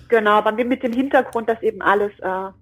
genau, 0.08 0.32
aber 0.32 0.52
mit 0.52 0.82
dem 0.82 0.92
Hintergrund, 0.92 1.48
dass 1.48 1.62
eben 1.62 1.80
alles 1.80 2.12
äh, 2.18 2.26
eine, 2.26 2.52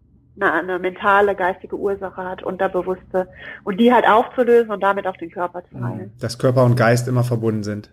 eine 0.53 0.79
mentale, 0.79 1.35
geistige 1.35 1.75
Ursache 1.75 2.23
hat, 2.23 2.45
unterbewusste. 2.45 3.27
Und 3.65 3.81
die 3.81 3.93
halt 3.93 4.07
aufzulösen 4.07 4.71
und 4.71 4.81
damit 4.81 5.09
auch 5.09 5.17
den 5.17 5.33
Körper 5.33 5.65
zu 5.69 5.83
heilen. 5.83 6.13
Dass 6.21 6.39
Körper 6.39 6.65
und 6.65 6.77
Geist 6.77 7.09
immer 7.09 7.25
verbunden 7.25 7.65
sind. 7.65 7.91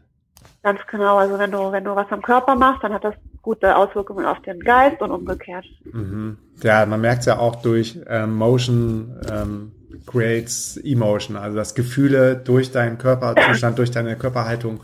Ganz 0.62 0.80
genau. 0.92 1.18
Also 1.18 1.40
wenn 1.40 1.50
du, 1.50 1.72
wenn 1.72 1.86
du 1.86 1.96
was 1.96 2.12
am 2.12 2.22
Körper 2.22 2.54
machst, 2.54 2.84
dann 2.84 2.94
hat 2.94 3.04
das 3.04 3.16
gute 3.46 3.78
Auswirkungen 3.78 4.26
auf 4.26 4.42
den 4.42 4.60
Geist 4.60 5.02
und 5.02 5.12
umgekehrt. 5.12 5.66
Mhm. 5.94 6.38
Ja, 6.64 6.84
man 6.88 7.00
merkt 7.00 7.20
es 7.20 7.26
ja 7.28 7.38
auch 7.38 7.58
durch 7.58 8.00
ähm, 8.10 8.36
Motion 8.36 9.16
ähm, 9.32 9.72
creates 10.08 10.78
Emotion, 10.84 11.38
also 11.38 11.56
dass 11.56 11.76
Gefühle 11.76 12.36
durch 12.36 12.72
deinen 12.72 12.98
Körperzustand, 12.98 13.78
durch 13.78 13.92
deine 13.92 14.16
Körperhaltung 14.16 14.80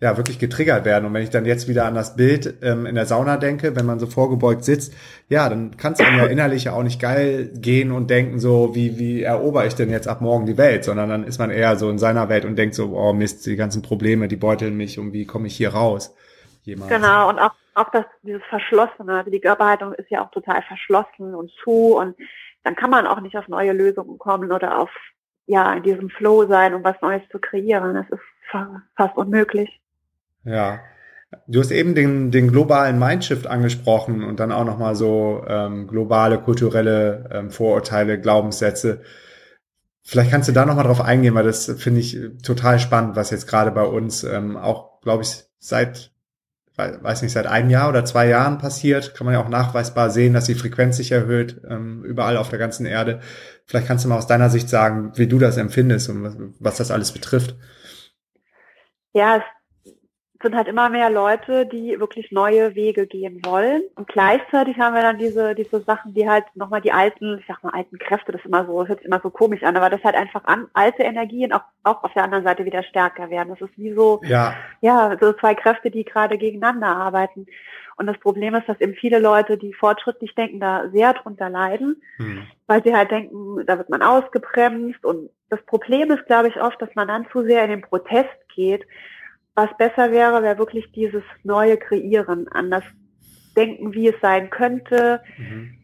ja 0.00 0.16
wirklich 0.16 0.38
getriggert 0.38 0.84
werden. 0.84 1.04
Und 1.04 1.14
wenn 1.14 1.24
ich 1.24 1.30
dann 1.30 1.46
jetzt 1.46 1.66
wieder 1.66 1.84
an 1.86 1.96
das 1.96 2.14
Bild 2.14 2.54
ähm, 2.62 2.86
in 2.86 2.94
der 2.94 3.06
Sauna 3.06 3.38
denke, 3.38 3.74
wenn 3.74 3.86
man 3.86 3.98
so 3.98 4.06
vorgebeugt 4.06 4.64
sitzt, 4.64 4.94
ja, 5.28 5.48
dann 5.48 5.76
kann 5.76 5.94
es 5.94 5.98
einem 5.98 6.18
ja 6.18 6.26
innerlich 6.26 6.64
ja 6.64 6.74
auch 6.74 6.84
nicht 6.84 7.00
geil 7.00 7.50
gehen 7.54 7.90
und 7.90 8.08
denken 8.08 8.38
so, 8.38 8.72
wie, 8.76 9.00
wie 9.00 9.22
erober 9.22 9.66
ich 9.66 9.74
denn 9.74 9.90
jetzt 9.90 10.06
ab 10.06 10.20
morgen 10.20 10.46
die 10.46 10.58
Welt, 10.58 10.84
sondern 10.84 11.08
dann 11.08 11.24
ist 11.24 11.40
man 11.40 11.50
eher 11.50 11.74
so 11.76 11.90
in 11.90 11.98
seiner 11.98 12.28
Welt 12.28 12.44
und 12.44 12.54
denkt 12.54 12.76
so, 12.76 12.96
oh 12.96 13.12
Mist, 13.12 13.46
die 13.46 13.56
ganzen 13.56 13.82
Probleme, 13.82 14.28
die 14.28 14.36
beuteln 14.36 14.76
mich 14.76 15.00
und 15.00 15.12
wie 15.12 15.24
komme 15.24 15.48
ich 15.48 15.56
hier 15.56 15.70
raus? 15.70 16.14
Jemals. 16.62 16.88
Genau, 16.88 17.30
und 17.30 17.40
auch, 17.40 17.52
auch 17.76 17.90
das, 17.90 18.04
dieses 18.22 18.42
Verschlossene, 18.48 19.18
also 19.18 19.30
die 19.30 19.40
Körperhaltung 19.40 19.92
ist 19.94 20.10
ja 20.10 20.24
auch 20.24 20.30
total 20.30 20.62
verschlossen 20.62 21.34
und 21.34 21.50
zu 21.62 21.96
und 21.96 22.16
dann 22.64 22.74
kann 22.74 22.90
man 22.90 23.06
auch 23.06 23.20
nicht 23.20 23.36
auf 23.36 23.48
neue 23.48 23.72
Lösungen 23.72 24.18
kommen 24.18 24.50
oder 24.50 24.78
auf 24.78 24.90
ja, 25.46 25.72
in 25.74 25.82
diesem 25.82 26.10
Flow 26.10 26.46
sein, 26.46 26.74
um 26.74 26.82
was 26.82 27.00
Neues 27.00 27.22
zu 27.30 27.38
kreieren. 27.38 27.94
Das 27.94 28.06
ist 28.10 28.24
fast 28.96 29.16
unmöglich. 29.16 29.80
Ja. 30.44 30.80
Du 31.48 31.60
hast 31.60 31.70
eben 31.70 31.94
den, 31.94 32.30
den 32.30 32.50
globalen 32.50 32.98
Mindshift 32.98 33.46
angesprochen 33.46 34.24
und 34.24 34.40
dann 34.40 34.52
auch 34.52 34.64
nochmal 34.64 34.94
so 34.94 35.44
ähm, 35.46 35.86
globale 35.86 36.38
kulturelle 36.38 37.28
ähm, 37.32 37.50
Vorurteile, 37.50 38.20
Glaubenssätze. 38.20 39.02
Vielleicht 40.02 40.30
kannst 40.30 40.48
du 40.48 40.52
da 40.52 40.64
nochmal 40.64 40.84
drauf 40.84 41.00
eingehen, 41.00 41.34
weil 41.34 41.44
das 41.44 41.66
finde 41.78 42.00
ich 42.00 42.18
total 42.44 42.78
spannend, 42.78 43.16
was 43.16 43.30
jetzt 43.30 43.48
gerade 43.48 43.72
bei 43.72 43.82
uns 43.82 44.22
ähm, 44.22 44.56
auch, 44.56 45.00
glaube 45.00 45.24
ich, 45.24 45.44
seit, 45.58 46.12
weiß 46.76 47.22
nicht, 47.22 47.32
seit 47.32 47.46
einem 47.46 47.70
Jahr 47.70 47.88
oder 47.88 48.04
zwei 48.04 48.28
Jahren 48.28 48.58
passiert. 48.58 49.14
Kann 49.14 49.24
man 49.24 49.34
ja 49.34 49.42
auch 49.42 49.48
nachweisbar 49.48 50.10
sehen, 50.10 50.34
dass 50.34 50.44
die 50.44 50.54
Frequenz 50.54 50.98
sich 50.98 51.10
erhöht, 51.10 51.62
ähm, 51.68 52.04
überall 52.04 52.36
auf 52.36 52.50
der 52.50 52.58
ganzen 52.58 52.86
Erde. 52.86 53.20
Vielleicht 53.64 53.86
kannst 53.86 54.04
du 54.04 54.08
mal 54.08 54.18
aus 54.18 54.26
deiner 54.26 54.50
Sicht 54.50 54.68
sagen, 54.68 55.12
wie 55.16 55.26
du 55.26 55.38
das 55.38 55.56
empfindest 55.56 56.08
und 56.10 56.54
was, 56.60 56.76
das 56.76 56.90
alles 56.90 57.12
betrifft. 57.12 57.56
Ja, 59.12 59.38
es 59.38 59.42
sind 60.42 60.54
halt 60.54 60.68
immer 60.68 60.88
mehr 60.88 61.10
Leute, 61.10 61.66
die 61.66 61.98
wirklich 61.98 62.30
neue 62.30 62.74
Wege 62.74 63.06
gehen 63.06 63.40
wollen. 63.44 63.82
Und 63.94 64.08
gleichzeitig 64.08 64.78
haben 64.78 64.94
wir 64.94 65.02
dann 65.02 65.18
diese, 65.18 65.54
diese 65.54 65.80
Sachen, 65.80 66.14
die 66.14 66.28
halt 66.28 66.44
nochmal 66.54 66.80
die 66.80 66.92
alten, 66.92 67.38
ich 67.38 67.46
sag 67.46 67.62
mal, 67.62 67.70
alten 67.70 67.98
Kräfte, 67.98 68.32
das 68.32 68.40
ist 68.40 68.46
immer 68.46 68.66
so, 68.66 68.86
hört 68.86 68.98
sich 68.98 69.06
immer 69.06 69.20
so 69.22 69.30
komisch 69.30 69.62
an, 69.62 69.76
aber 69.76 69.90
das 69.90 70.02
halt 70.04 70.14
einfach 70.14 70.44
an, 70.44 70.68
alte 70.74 71.02
Energien 71.02 71.52
auch, 71.52 71.62
auch 71.84 72.04
auf 72.04 72.12
der 72.12 72.24
anderen 72.24 72.44
Seite 72.44 72.64
wieder 72.64 72.82
stärker 72.82 73.30
werden. 73.30 73.48
Das 73.48 73.60
ist 73.68 73.76
wie 73.78 73.92
so, 73.92 74.20
ja, 74.24 74.54
ja 74.80 75.16
so 75.20 75.32
zwei 75.32 75.54
Kräfte, 75.54 75.90
die 75.90 76.04
gerade 76.04 76.38
gegeneinander 76.38 76.88
arbeiten. 76.88 77.46
Und 77.96 78.06
das 78.06 78.18
Problem 78.18 78.54
ist, 78.54 78.68
dass 78.68 78.80
eben 78.80 78.94
viele 78.94 79.18
Leute, 79.18 79.56
die 79.56 79.72
fortschrittlich 79.72 80.34
denken, 80.34 80.60
da 80.60 80.90
sehr 80.92 81.14
drunter 81.14 81.48
leiden, 81.48 82.02
hm. 82.18 82.46
weil 82.66 82.82
sie 82.84 82.94
halt 82.94 83.10
denken, 83.10 83.64
da 83.66 83.78
wird 83.78 83.88
man 83.88 84.02
ausgebremst. 84.02 85.02
Und 85.02 85.30
das 85.48 85.62
Problem 85.62 86.10
ist, 86.10 86.26
glaube 86.26 86.48
ich, 86.48 86.60
oft, 86.60 86.80
dass 86.82 86.94
man 86.94 87.08
dann 87.08 87.26
zu 87.32 87.42
sehr 87.44 87.64
in 87.64 87.70
den 87.70 87.82
Protest 87.82 88.28
geht 88.54 88.86
was 89.56 89.76
besser 89.78 90.12
wäre, 90.12 90.42
wäre 90.42 90.58
wirklich 90.58 90.90
dieses 90.92 91.24
neue 91.42 91.76
Kreieren, 91.76 92.46
anders 92.48 92.84
denken, 93.56 93.92
wie 93.94 94.08
es 94.08 94.20
sein 94.20 94.50
könnte, 94.50 95.22
mhm. 95.38 95.74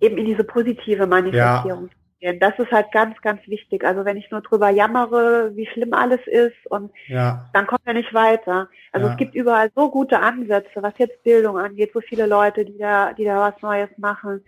eben 0.00 0.16
in 0.16 0.26
diese 0.26 0.44
positive 0.44 1.06
Manifestierung. 1.06 1.90
Ja. 2.20 2.32
Das 2.40 2.58
ist 2.58 2.72
halt 2.72 2.90
ganz, 2.92 3.20
ganz 3.20 3.40
wichtig. 3.46 3.84
Also 3.84 4.04
wenn 4.04 4.16
ich 4.16 4.30
nur 4.30 4.40
drüber 4.40 4.70
jammere, 4.70 5.52
wie 5.54 5.66
schlimm 5.66 5.92
alles 5.92 6.20
ist 6.26 6.56
und 6.70 6.90
ja. 7.08 7.48
dann 7.52 7.66
kommen 7.66 7.82
wir 7.84 7.92
nicht 7.92 8.14
weiter. 8.14 8.68
Also 8.90 9.06
ja. 9.06 9.12
es 9.12 9.18
gibt 9.18 9.34
überall 9.34 9.70
so 9.76 9.90
gute 9.90 10.18
Ansätze, 10.18 10.82
was 10.82 10.94
jetzt 10.98 11.22
Bildung 11.24 11.58
angeht, 11.58 11.90
so 11.92 12.00
viele 12.00 12.26
Leute, 12.26 12.64
die 12.64 12.78
da, 12.78 13.12
die 13.12 13.24
da 13.24 13.40
was 13.40 13.60
Neues 13.60 13.90
machen 13.98 14.42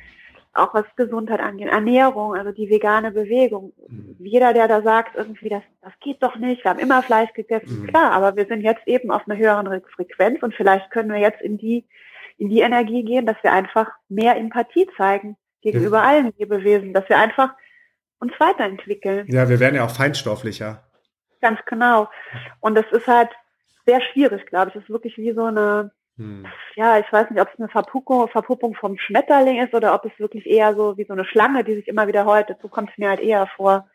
auch 0.58 0.74
was 0.74 0.84
Gesundheit 0.96 1.40
angeht, 1.40 1.68
Ernährung, 1.68 2.34
also 2.34 2.52
die 2.52 2.68
vegane 2.68 3.10
Bewegung. 3.10 3.72
Mhm. 3.88 4.16
Jeder, 4.18 4.52
der 4.52 4.68
da 4.68 4.82
sagt, 4.82 5.16
irgendwie, 5.16 5.48
das, 5.48 5.62
das 5.82 5.92
geht 6.00 6.22
doch 6.22 6.36
nicht, 6.36 6.64
wir 6.64 6.70
haben 6.70 6.78
immer 6.78 7.02
Fleisch 7.02 7.32
gegessen, 7.32 7.82
mhm. 7.82 7.86
klar, 7.86 8.12
aber 8.12 8.36
wir 8.36 8.46
sind 8.46 8.62
jetzt 8.62 8.86
eben 8.86 9.10
auf 9.10 9.22
einer 9.26 9.38
höheren 9.38 9.82
Frequenz 9.94 10.42
und 10.42 10.54
vielleicht 10.54 10.90
können 10.90 11.12
wir 11.12 11.18
jetzt 11.18 11.40
in 11.40 11.58
die, 11.58 11.86
in 12.36 12.48
die 12.48 12.60
Energie 12.60 13.04
gehen, 13.04 13.26
dass 13.26 13.36
wir 13.42 13.52
einfach 13.52 13.90
mehr 14.08 14.36
Empathie 14.36 14.88
zeigen 14.96 15.36
gegenüber 15.62 16.00
mhm. 16.00 16.06
allen 16.06 16.34
Lebewesen, 16.38 16.92
dass 16.92 17.08
wir 17.08 17.18
einfach 17.18 17.54
uns 18.20 18.32
weiterentwickeln. 18.38 19.26
Ja, 19.28 19.48
wir 19.48 19.60
werden 19.60 19.76
ja 19.76 19.84
auch 19.84 19.94
feinstofflicher. 19.94 20.84
Ganz 21.40 21.60
genau. 21.66 22.08
Und 22.60 22.74
das 22.74 22.86
ist 22.90 23.06
halt 23.06 23.30
sehr 23.86 24.00
schwierig, 24.00 24.46
glaube 24.46 24.68
ich. 24.68 24.74
Das 24.74 24.82
ist 24.84 24.90
wirklich 24.90 25.16
wie 25.16 25.32
so 25.32 25.44
eine, 25.44 25.92
hm. 26.18 26.44
Ja, 26.74 26.98
ich 26.98 27.10
weiß 27.12 27.30
nicht, 27.30 27.40
ob 27.40 27.48
es 27.52 27.58
eine 27.58 27.68
Verpuppung, 27.68 28.28
Verpuppung 28.28 28.74
vom 28.74 28.98
Schmetterling 28.98 29.62
ist 29.62 29.72
oder 29.72 29.94
ob 29.94 30.04
es 30.04 30.18
wirklich 30.18 30.46
eher 30.46 30.74
so 30.74 30.96
wie 30.98 31.04
so 31.04 31.12
eine 31.12 31.24
Schlange, 31.24 31.62
die 31.64 31.76
sich 31.76 31.86
immer 31.86 32.08
wieder 32.08 32.26
häutet. 32.26 32.58
So 32.60 32.68
kommt 32.68 32.90
es 32.90 32.98
mir 32.98 33.08
halt 33.08 33.20
eher 33.20 33.46
vor. 33.56 33.88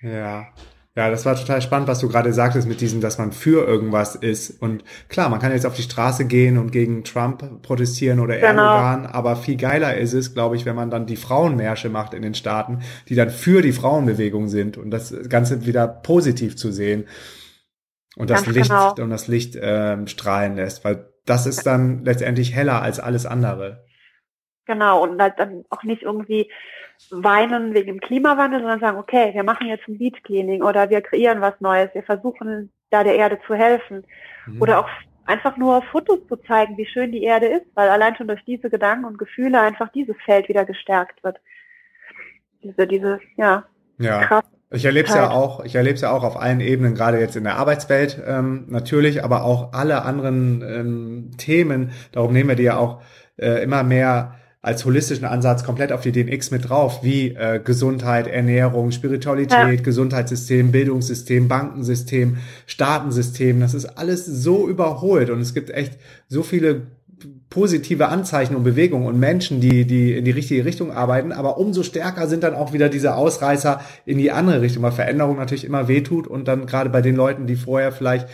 Ja. 0.00 0.46
Ja, 0.94 1.10
das 1.10 1.26
war 1.26 1.36
total 1.36 1.60
spannend, 1.60 1.88
was 1.88 1.98
du 1.98 2.08
gerade 2.08 2.32
sagtest 2.32 2.66
mit 2.66 2.80
diesem, 2.80 3.02
dass 3.02 3.18
man 3.18 3.30
für 3.30 3.66
irgendwas 3.66 4.14
ist. 4.14 4.62
Und 4.62 4.82
klar, 5.08 5.28
man 5.28 5.40
kann 5.40 5.52
jetzt 5.52 5.66
auf 5.66 5.74
die 5.74 5.82
Straße 5.82 6.24
gehen 6.24 6.56
und 6.56 6.72
gegen 6.72 7.04
Trump 7.04 7.60
protestieren 7.60 8.18
oder 8.18 8.38
genau. 8.38 8.62
Erdogan, 8.62 9.04
aber 9.04 9.36
viel 9.36 9.58
geiler 9.58 9.94
ist 9.98 10.14
es, 10.14 10.32
glaube 10.32 10.56
ich, 10.56 10.64
wenn 10.64 10.74
man 10.74 10.88
dann 10.88 11.04
die 11.04 11.16
Frauenmärsche 11.16 11.90
macht 11.90 12.14
in 12.14 12.22
den 12.22 12.32
Staaten, 12.32 12.78
die 13.10 13.14
dann 13.14 13.28
für 13.28 13.60
die 13.60 13.72
Frauenbewegung 13.72 14.48
sind 14.48 14.78
und 14.78 14.90
das 14.90 15.14
Ganze 15.28 15.66
wieder 15.66 15.86
positiv 15.86 16.56
zu 16.56 16.72
sehen 16.72 17.06
und 18.16 18.30
das 18.30 18.44
Ganz 18.44 18.56
Licht 18.56 18.70
genau. 18.70 18.94
und 18.94 19.10
das 19.10 19.28
Licht 19.28 19.58
ähm, 19.60 20.06
strahlen 20.06 20.56
lässt, 20.56 20.82
weil 20.82 21.10
das 21.26 21.46
ist 21.46 21.66
dann 21.66 22.04
letztendlich 22.04 22.54
heller 22.54 22.82
als 22.82 23.00
alles 23.00 23.26
andere. 23.26 23.84
Genau, 24.64 25.02
und 25.02 25.20
halt 25.20 25.34
dann 25.38 25.64
auch 25.70 25.82
nicht 25.82 26.02
irgendwie 26.02 26.50
weinen 27.10 27.74
wegen 27.74 27.86
dem 27.86 28.00
Klimawandel, 28.00 28.60
sondern 28.60 28.80
sagen, 28.80 28.98
okay, 28.98 29.32
wir 29.34 29.44
machen 29.44 29.66
jetzt 29.68 29.86
ein 29.86 29.98
Beat 29.98 30.24
Cleaning 30.24 30.62
oder 30.62 30.90
wir 30.90 31.02
kreieren 31.02 31.40
was 31.40 31.60
Neues, 31.60 31.90
wir 31.94 32.02
versuchen 32.02 32.72
da 32.90 33.04
der 33.04 33.16
Erde 33.16 33.38
zu 33.46 33.54
helfen. 33.54 34.04
Mhm. 34.46 34.62
Oder 34.62 34.80
auch 34.80 34.88
einfach 35.26 35.56
nur 35.56 35.82
Fotos 35.82 36.26
zu 36.28 36.36
zeigen, 36.36 36.76
wie 36.76 36.86
schön 36.86 37.12
die 37.12 37.22
Erde 37.22 37.46
ist, 37.46 37.66
weil 37.74 37.88
allein 37.88 38.16
schon 38.16 38.28
durch 38.28 38.44
diese 38.44 38.70
Gedanken 38.70 39.04
und 39.04 39.18
Gefühle 39.18 39.60
einfach 39.60 39.90
dieses 39.90 40.16
Feld 40.24 40.48
wieder 40.48 40.64
gestärkt 40.64 41.22
wird. 41.22 41.38
Diese, 42.62 42.86
diese, 42.86 43.20
ja, 43.36 43.64
ja. 43.98 44.24
Kraft 44.24 44.48
ich 44.70 44.84
erlebe 44.84 45.08
es 45.08 45.14
ja 45.14 45.30
auch, 45.30 45.64
ich 45.64 45.76
erlebe 45.76 45.94
es 45.94 46.00
ja 46.00 46.10
auch 46.10 46.24
auf 46.24 46.40
allen 46.40 46.60
Ebenen, 46.60 46.94
gerade 46.94 47.20
jetzt 47.20 47.36
in 47.36 47.44
der 47.44 47.56
Arbeitswelt 47.56 48.20
ähm, 48.26 48.64
natürlich, 48.68 49.22
aber 49.22 49.44
auch 49.44 49.72
alle 49.72 50.02
anderen 50.02 50.62
ähm, 50.62 51.30
Themen. 51.38 51.92
Darum 52.12 52.32
nehmen 52.32 52.48
wir 52.48 52.56
die 52.56 52.64
ja 52.64 52.76
auch 52.76 53.00
äh, 53.36 53.62
immer 53.62 53.84
mehr 53.84 54.34
als 54.62 54.84
holistischen 54.84 55.24
Ansatz 55.24 55.62
komplett 55.62 55.92
auf 55.92 56.00
die 56.00 56.10
DNX 56.10 56.50
mit 56.50 56.68
drauf, 56.68 57.04
wie 57.04 57.28
äh, 57.28 57.60
Gesundheit, 57.62 58.26
Ernährung, 58.26 58.90
Spiritualität, 58.90 59.78
ja. 59.78 59.80
Gesundheitssystem, 59.80 60.72
Bildungssystem, 60.72 61.46
Bankensystem, 61.46 62.38
Staatensystem. 62.66 63.60
Das 63.60 63.74
ist 63.74 63.84
alles 63.84 64.26
so 64.26 64.68
überholt 64.68 65.30
und 65.30 65.40
es 65.40 65.54
gibt 65.54 65.70
echt 65.70 65.98
so 66.26 66.42
viele 66.42 66.82
positive 67.48 68.08
Anzeichen 68.08 68.56
und 68.56 68.64
Bewegungen 68.64 69.06
und 69.06 69.18
Menschen, 69.18 69.60
die, 69.60 69.86
die 69.86 70.12
in 70.12 70.24
die 70.24 70.30
richtige 70.30 70.64
Richtung 70.64 70.92
arbeiten, 70.92 71.32
aber 71.32 71.58
umso 71.58 71.82
stärker 71.82 72.28
sind 72.28 72.42
dann 72.42 72.54
auch 72.54 72.72
wieder 72.72 72.88
diese 72.88 73.14
Ausreißer 73.14 73.80
in 74.04 74.18
die 74.18 74.32
andere 74.32 74.60
Richtung, 74.60 74.82
weil 74.82 74.92
Veränderung 74.92 75.36
natürlich 75.36 75.64
immer 75.64 75.88
wehtut 75.88 76.26
und 76.26 76.46
dann 76.48 76.66
gerade 76.66 76.90
bei 76.90 77.00
den 77.00 77.16
Leuten, 77.16 77.46
die 77.46 77.56
vorher 77.56 77.92
vielleicht 77.92 78.28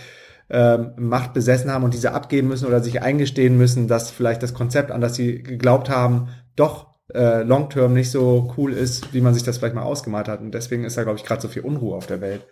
ähm, 0.50 0.92
Macht 0.96 1.32
besessen 1.32 1.72
haben 1.72 1.84
und 1.84 1.94
diese 1.94 2.12
abgeben 2.12 2.48
müssen 2.48 2.66
oder 2.66 2.80
sich 2.80 3.02
eingestehen 3.02 3.56
müssen, 3.56 3.88
dass 3.88 4.10
vielleicht 4.10 4.42
das 4.42 4.54
Konzept, 4.54 4.90
an 4.90 5.00
das 5.00 5.14
sie 5.14 5.42
geglaubt 5.42 5.88
haben, 5.88 6.28
doch 6.56 6.92
äh, 7.14 7.42
long-term 7.42 7.92
nicht 7.92 8.10
so 8.10 8.52
cool 8.56 8.72
ist, 8.72 9.14
wie 9.14 9.20
man 9.20 9.34
sich 9.34 9.42
das 9.42 9.58
vielleicht 9.58 9.74
mal 9.74 9.82
ausgemalt 9.82 10.28
hat. 10.28 10.40
Und 10.40 10.52
deswegen 10.52 10.84
ist 10.84 10.96
da, 10.96 11.04
glaube 11.04 11.18
ich, 11.18 11.24
gerade 11.24 11.40
so 11.40 11.48
viel 11.48 11.62
Unruhe 11.62 11.96
auf 11.96 12.06
der 12.06 12.20
Welt. 12.20 12.42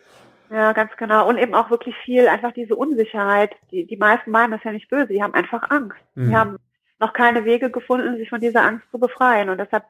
Ja, 0.51 0.73
ganz 0.73 0.91
genau. 0.97 1.29
Und 1.29 1.39
eben 1.39 1.55
auch 1.55 1.71
wirklich 1.71 1.95
viel, 2.05 2.27
einfach 2.27 2.53
diese 2.53 2.75
Unsicherheit. 2.75 3.55
Die, 3.71 3.87
die 3.87 3.97
meisten 3.97 4.31
meinen 4.33 4.51
das 4.51 4.65
ja 4.65 4.73
nicht 4.73 4.91
böse, 4.91 5.09
die 5.09 5.23
haben 5.23 5.35
einfach 5.35 5.71
Angst. 5.71 5.99
Mhm. 6.17 6.29
Die 6.29 6.37
haben 6.37 6.57
noch 6.99 7.13
keine 7.13 7.45
Wege 7.45 7.71
gefunden, 7.71 8.17
sich 8.17 8.29
von 8.29 8.41
dieser 8.41 8.63
Angst 8.63 8.85
zu 8.91 8.99
befreien. 8.99 9.49
Und 9.49 9.59
deshalb 9.59 9.85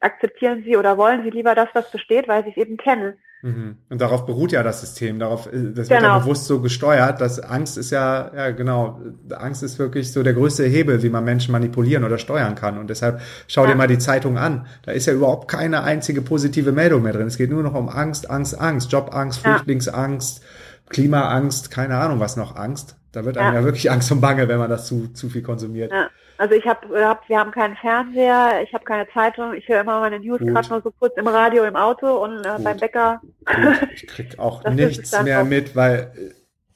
akzeptieren 0.00 0.62
sie 0.64 0.76
oder 0.76 0.96
wollen 0.96 1.22
sie 1.22 1.30
lieber 1.30 1.54
das, 1.54 1.68
was 1.74 1.90
besteht, 1.90 2.28
weil 2.28 2.44
sie 2.44 2.50
es 2.50 2.56
eben 2.56 2.78
kennen. 2.78 3.18
Mhm. 3.42 3.76
Und 3.90 4.00
darauf 4.00 4.26
beruht 4.26 4.52
ja 4.52 4.62
das 4.62 4.80
System, 4.80 5.18
darauf, 5.18 5.46
äh, 5.46 5.72
das 5.74 5.88
wird 5.88 6.00
genau. 6.00 6.14
ja 6.14 6.18
bewusst 6.18 6.46
so 6.46 6.60
gesteuert, 6.60 7.20
dass 7.20 7.38
Angst 7.38 7.76
ist 7.76 7.90
ja, 7.90 8.30
ja 8.34 8.50
genau, 8.50 9.00
Angst 9.30 9.62
ist 9.62 9.78
wirklich 9.78 10.10
so 10.12 10.22
der 10.22 10.34
größte 10.34 10.64
Hebel, 10.64 11.02
wie 11.02 11.10
man 11.10 11.24
Menschen 11.24 11.52
manipulieren 11.52 12.04
oder 12.04 12.18
steuern 12.18 12.54
kann. 12.54 12.78
Und 12.78 12.88
deshalb 12.88 13.20
schau 13.46 13.64
ja. 13.64 13.70
dir 13.70 13.76
mal 13.76 13.88
die 13.88 13.98
Zeitung 13.98 14.38
an. 14.38 14.66
Da 14.82 14.92
ist 14.92 15.06
ja 15.06 15.12
überhaupt 15.12 15.48
keine 15.48 15.82
einzige 15.82 16.22
positive 16.22 16.72
Meldung 16.72 17.02
mehr 17.02 17.12
drin. 17.12 17.26
Es 17.26 17.36
geht 17.36 17.50
nur 17.50 17.62
noch 17.62 17.74
um 17.74 17.88
Angst, 17.88 18.30
Angst, 18.30 18.58
Angst, 18.58 18.90
Jobangst, 18.90 19.44
ja. 19.44 19.52
Flüchtlingsangst, 19.54 20.42
Klimaangst, 20.88 21.70
keine 21.70 21.98
Ahnung 21.98 22.20
was 22.20 22.36
noch 22.36 22.56
Angst. 22.56 22.96
Da 23.12 23.24
wird 23.24 23.38
einem 23.38 23.54
ja, 23.54 23.60
ja 23.60 23.64
wirklich 23.64 23.90
Angst 23.90 24.10
und 24.12 24.20
Bange, 24.20 24.48
wenn 24.48 24.58
man 24.58 24.70
das 24.70 24.86
zu, 24.86 25.08
zu 25.12 25.28
viel 25.28 25.42
konsumiert. 25.42 25.92
Ja. 25.92 26.08
Also 26.38 26.54
ich 26.54 26.66
habe, 26.66 27.04
hab, 27.04 27.28
wir 27.28 27.38
haben 27.38 27.50
keinen 27.50 27.76
Fernseher, 27.76 28.62
ich 28.62 28.72
habe 28.74 28.84
keine 28.84 29.08
Zeitung, 29.08 29.54
ich 29.54 29.68
höre 29.68 29.80
immer 29.80 30.00
meine 30.00 30.20
News 30.20 30.40
gerade 30.40 30.68
nur 30.68 30.82
so 30.82 30.90
kurz 30.90 31.16
im 31.16 31.26
Radio, 31.26 31.64
im 31.64 31.76
Auto 31.76 32.22
und 32.22 32.44
äh, 32.44 32.58
beim 32.62 32.76
Bäcker. 32.76 33.20
Gut. 33.44 33.88
Ich 33.94 34.06
krieg 34.06 34.38
auch 34.38 34.64
nichts 34.64 35.22
mehr 35.22 35.44
mit, 35.44 35.74
weil 35.74 36.12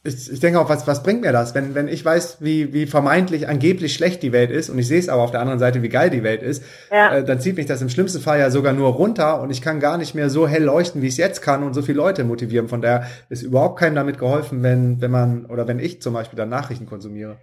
ich, 0.02 0.32
ich 0.32 0.40
denke 0.40 0.58
auch, 0.58 0.68
was, 0.70 0.86
was 0.86 1.02
bringt 1.02 1.20
mir 1.20 1.32
das, 1.32 1.54
wenn, 1.54 1.74
wenn 1.74 1.86
ich 1.86 2.02
weiß, 2.02 2.38
wie, 2.40 2.72
wie 2.72 2.86
vermeintlich 2.86 3.48
angeblich 3.48 3.92
schlecht 3.92 4.22
die 4.22 4.32
Welt 4.32 4.50
ist 4.50 4.70
und 4.70 4.78
ich 4.78 4.88
sehe 4.88 4.98
es 4.98 5.10
aber 5.10 5.22
auf 5.22 5.30
der 5.30 5.40
anderen 5.40 5.58
Seite, 5.58 5.82
wie 5.82 5.90
geil 5.90 6.08
die 6.08 6.22
Welt 6.22 6.42
ist, 6.42 6.64
ja. 6.90 7.16
äh, 7.16 7.24
dann 7.24 7.40
zieht 7.40 7.56
mich 7.56 7.66
das 7.66 7.82
im 7.82 7.90
schlimmsten 7.90 8.20
Fall 8.20 8.38
ja 8.38 8.50
sogar 8.50 8.72
nur 8.72 8.90
runter 8.92 9.42
und 9.42 9.50
ich 9.50 9.60
kann 9.60 9.78
gar 9.78 9.98
nicht 9.98 10.14
mehr 10.14 10.30
so 10.30 10.48
hell 10.48 10.64
leuchten, 10.64 11.02
wie 11.02 11.06
ich 11.06 11.14
es 11.14 11.18
jetzt 11.18 11.42
kann 11.42 11.62
und 11.62 11.74
so 11.74 11.82
viele 11.82 11.98
Leute 11.98 12.24
motivieren. 12.24 12.68
Von 12.68 12.80
daher 12.80 13.08
ist 13.28 13.42
überhaupt 13.42 13.78
keinem 13.78 13.94
damit 13.94 14.18
geholfen, 14.18 14.62
wenn, 14.62 15.02
wenn 15.02 15.10
man 15.10 15.44
oder 15.46 15.68
wenn 15.68 15.78
ich 15.78 16.00
zum 16.00 16.14
Beispiel 16.14 16.38
dann 16.38 16.48
Nachrichten 16.48 16.86
konsumiere. 16.86 17.36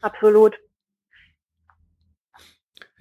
Absolut. 0.00 0.56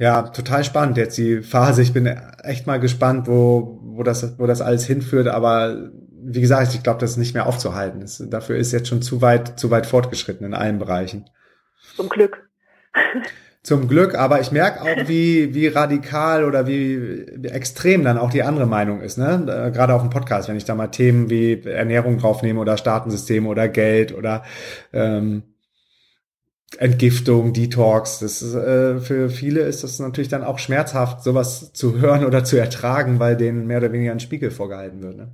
Ja, 0.02 0.24
total 0.24 0.64
spannend 0.64 0.98
jetzt 0.98 1.16
die 1.20 1.44
Phase. 1.44 1.84
Ich 1.84 1.94
bin 1.94 2.08
echt 2.08 2.66
mal 2.66 2.80
gespannt, 2.80 3.28
wo, 3.28 3.78
wo, 3.84 4.02
das, 4.02 4.40
wo 4.40 4.48
das 4.48 4.60
alles 4.60 4.84
hinführt. 4.84 5.28
Aber 5.28 5.92
wie 6.24 6.42
gesagt, 6.42 6.74
ich 6.74 6.82
glaube, 6.82 7.00
das 7.00 7.12
ist 7.12 7.18
nicht 7.18 7.36
mehr 7.36 7.46
aufzuhalten. 7.46 8.02
Das, 8.02 8.18
dafür 8.28 8.58
ist 8.58 8.72
jetzt 8.72 8.88
schon 8.88 9.04
zu 9.04 9.22
weit, 9.22 9.60
zu 9.60 9.70
weit 9.70 9.86
fortgeschritten 9.86 10.44
in 10.44 10.56
allen 10.56 10.80
Bereichen. 10.80 11.30
Zum 11.96 12.10
Glück. 12.10 12.50
Zum 13.62 13.88
Glück, 13.88 14.16
aber 14.16 14.42
ich 14.42 14.52
merke 14.52 14.82
auch, 14.82 15.08
wie, 15.08 15.54
wie 15.54 15.68
radikal 15.68 16.46
oder 16.46 16.66
wie, 16.66 17.28
extrem 17.44 18.04
dann 18.04 18.18
auch 18.18 18.32
die 18.32 18.42
andere 18.42 18.66
Meinung 18.66 19.02
ist. 19.02 19.20
Ne? 19.20 19.72
Gerade 19.72 19.94
auf 19.94 20.02
dem 20.02 20.10
Podcast, 20.10 20.50
wenn 20.50 20.58
ich 20.58 20.66
da 20.66 20.74
mal 20.74 20.88
Themen 20.88 21.30
wie 21.30 21.62
Ernährung 21.64 22.18
draufnehme 22.18 22.60
oder 22.60 22.76
Staatensysteme 22.76 23.48
oder 23.48 23.68
Geld 23.68 24.16
oder 24.16 24.42
ähm, 24.94 25.44
Entgiftung, 26.78 27.54
Detox. 27.54 28.20
Das 28.20 28.42
ist, 28.42 28.56
äh, 28.56 29.00
für 29.00 29.30
viele 29.30 29.62
ist 29.62 29.84
das 29.84 30.00
natürlich 30.00 30.30
dann 30.30 30.44
auch 30.44 30.60
schmerzhaft, 30.60 31.24
sowas 31.24 31.74
zu 31.74 32.00
hören 32.00 32.26
oder 32.26 32.44
zu 32.44 32.58
ertragen, 32.58 33.20
weil 33.20 33.36
denen 33.36 33.68
mehr 33.68 33.78
oder 33.78 33.92
weniger 33.92 34.12
ein 34.12 34.20
Spiegel 34.20 34.52
vorgehalten 34.52 35.02
wird. 35.04 35.18
Ne? 35.18 35.32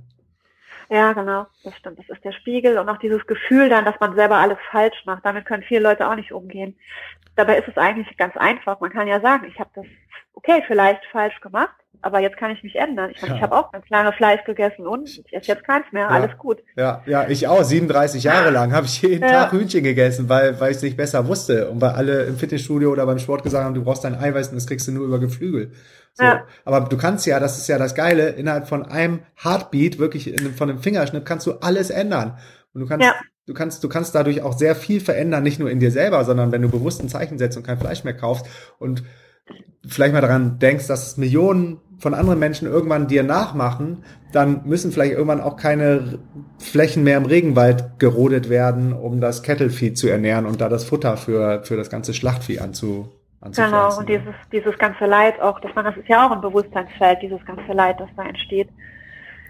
Ja, 0.90 1.12
genau, 1.12 1.46
das 1.64 1.74
stimmt. 1.76 1.98
Das 1.98 2.08
ist 2.08 2.24
der 2.24 2.32
Spiegel 2.32 2.78
und 2.78 2.88
auch 2.88 2.98
dieses 2.98 3.26
Gefühl 3.26 3.68
dann, 3.68 3.84
dass 3.84 4.00
man 4.00 4.14
selber 4.14 4.36
alles 4.36 4.58
falsch 4.70 5.04
macht. 5.04 5.24
Damit 5.24 5.44
können 5.44 5.62
viele 5.62 5.80
Leute 5.80 6.08
auch 6.08 6.16
nicht 6.16 6.32
umgehen. 6.32 6.76
Dabei 7.36 7.58
ist 7.58 7.68
es 7.68 7.76
eigentlich 7.76 8.16
ganz 8.16 8.36
einfach. 8.36 8.80
Man 8.80 8.90
kann 8.90 9.06
ja 9.06 9.20
sagen, 9.20 9.46
ich 9.46 9.60
habe 9.60 9.70
das 9.74 9.84
okay 10.32 10.62
vielleicht 10.66 11.04
falsch 11.12 11.40
gemacht, 11.40 11.76
aber 12.02 12.20
jetzt 12.20 12.36
kann 12.36 12.50
ich 12.50 12.62
mich 12.62 12.76
ändern. 12.76 13.10
Ich 13.10 13.20
meine, 13.20 13.34
ja. 13.34 13.36
ich 13.38 13.42
habe 13.42 13.56
auch 13.56 13.72
ganz 13.72 13.88
lange 13.88 14.12
Fleisch 14.12 14.44
gegessen 14.44 14.86
und 14.86 15.08
ich 15.08 15.32
esse 15.32 15.48
jetzt 15.48 15.64
keins 15.64 15.84
mehr. 15.92 16.02
Ja. 16.02 16.08
Alles 16.08 16.38
gut. 16.38 16.62
Ja, 16.76 17.02
ja, 17.06 17.28
ich 17.28 17.48
auch. 17.48 17.62
37 17.62 18.24
Jahre 18.24 18.50
lang 18.50 18.72
habe 18.72 18.86
ich 18.86 19.02
jeden 19.02 19.22
ja. 19.22 19.44
Tag 19.44 19.52
Hühnchen 19.52 19.82
gegessen, 19.82 20.28
weil, 20.28 20.58
weil 20.60 20.70
ich 20.70 20.78
es 20.78 20.82
nicht 20.82 20.96
besser 20.96 21.26
wusste 21.26 21.70
und 21.70 21.80
weil 21.80 21.90
alle 21.90 22.24
im 22.24 22.36
Fitnessstudio 22.36 22.90
oder 22.90 23.06
beim 23.06 23.18
Sport 23.18 23.42
gesagt 23.42 23.64
haben, 23.64 23.74
du 23.74 23.82
brauchst 23.82 24.04
dein 24.04 24.14
Eiweiß 24.14 24.48
und 24.48 24.56
das 24.56 24.66
kriegst 24.66 24.86
du 24.86 24.92
nur 24.92 25.06
über 25.06 25.18
Geflügel. 25.18 25.72
So. 26.14 26.24
Ja. 26.24 26.44
Aber 26.64 26.80
du 26.80 26.96
kannst 26.96 27.26
ja, 27.26 27.40
das 27.40 27.58
ist 27.58 27.68
ja 27.68 27.78
das 27.78 27.94
Geile, 27.94 28.30
innerhalb 28.30 28.68
von 28.68 28.84
einem 28.84 29.20
Heartbeat, 29.42 29.98
wirklich 29.98 30.28
in, 30.32 30.54
von 30.54 30.70
einem 30.70 30.80
Fingerschnipp, 30.80 31.24
kannst 31.24 31.46
du 31.46 31.54
alles 31.60 31.90
ändern. 31.90 32.38
Und 32.74 32.82
du 32.82 32.86
kannst, 32.86 33.08
du 33.46 33.54
kannst, 33.54 33.84
du 33.84 33.88
kannst 33.88 34.14
dadurch 34.14 34.42
auch 34.42 34.56
sehr 34.56 34.74
viel 34.74 35.00
verändern, 35.00 35.42
nicht 35.42 35.58
nur 35.58 35.70
in 35.70 35.80
dir 35.80 35.90
selber, 35.90 36.24
sondern 36.24 36.52
wenn 36.52 36.62
du 36.62 36.68
bewusst 36.68 37.02
ein 37.02 37.08
Zeichen 37.08 37.38
setzt 37.38 37.56
und 37.56 37.66
kein 37.66 37.78
Fleisch 37.78 38.04
mehr 38.04 38.16
kaufst 38.16 38.46
und 38.78 39.02
vielleicht 39.86 40.12
mal 40.12 40.20
daran 40.20 40.58
denkst, 40.58 40.86
dass 40.86 41.16
Millionen 41.16 41.80
von 41.98 42.14
anderen 42.14 42.38
Menschen 42.38 42.68
irgendwann 42.68 43.08
dir 43.08 43.22
nachmachen, 43.22 44.04
dann 44.32 44.62
müssen 44.64 44.92
vielleicht 44.92 45.12
irgendwann 45.12 45.40
auch 45.40 45.56
keine 45.56 46.18
Flächen 46.58 47.02
mehr 47.02 47.16
im 47.16 47.24
Regenwald 47.24 47.98
gerodet 47.98 48.48
werden, 48.48 48.92
um 48.92 49.20
das 49.20 49.42
Kettlevieh 49.42 49.94
zu 49.94 50.08
ernähren 50.08 50.46
und 50.46 50.60
da 50.60 50.68
das 50.68 50.84
Futter 50.84 51.16
für, 51.16 51.64
für 51.64 51.76
das 51.76 51.90
ganze 51.90 52.14
Schlachtvieh 52.14 52.60
anzu, 52.60 53.08
Genau, 53.40 53.96
und 53.96 54.08
dieses, 54.08 54.34
dieses 54.50 54.76
ganze 54.78 55.06
Leid 55.06 55.40
auch, 55.40 55.60
dass 55.60 55.72
man, 55.74 55.84
das 55.84 55.96
ist 55.96 56.08
ja 56.08 56.26
auch 56.26 56.32
ein 56.32 56.40
Bewusstseinsfeld, 56.40 57.22
dieses 57.22 57.44
ganze 57.46 57.72
Leid, 57.72 58.00
das 58.00 58.08
da 58.16 58.24
entsteht. 58.24 58.68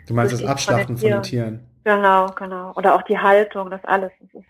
Du 0.07 0.15
meinst 0.15 0.35
das 0.35 0.45
Abschlachten 0.45 0.99
von 0.99 1.09
den 1.09 1.23
Tieren? 1.23 1.67
Genau, 1.85 2.27
genau. 2.37 2.73
Oder 2.77 2.95
auch 2.95 3.03
die 3.03 3.19
Haltung, 3.19 3.71
das 3.71 3.83
alles. 3.85 4.11
Das 4.21 4.43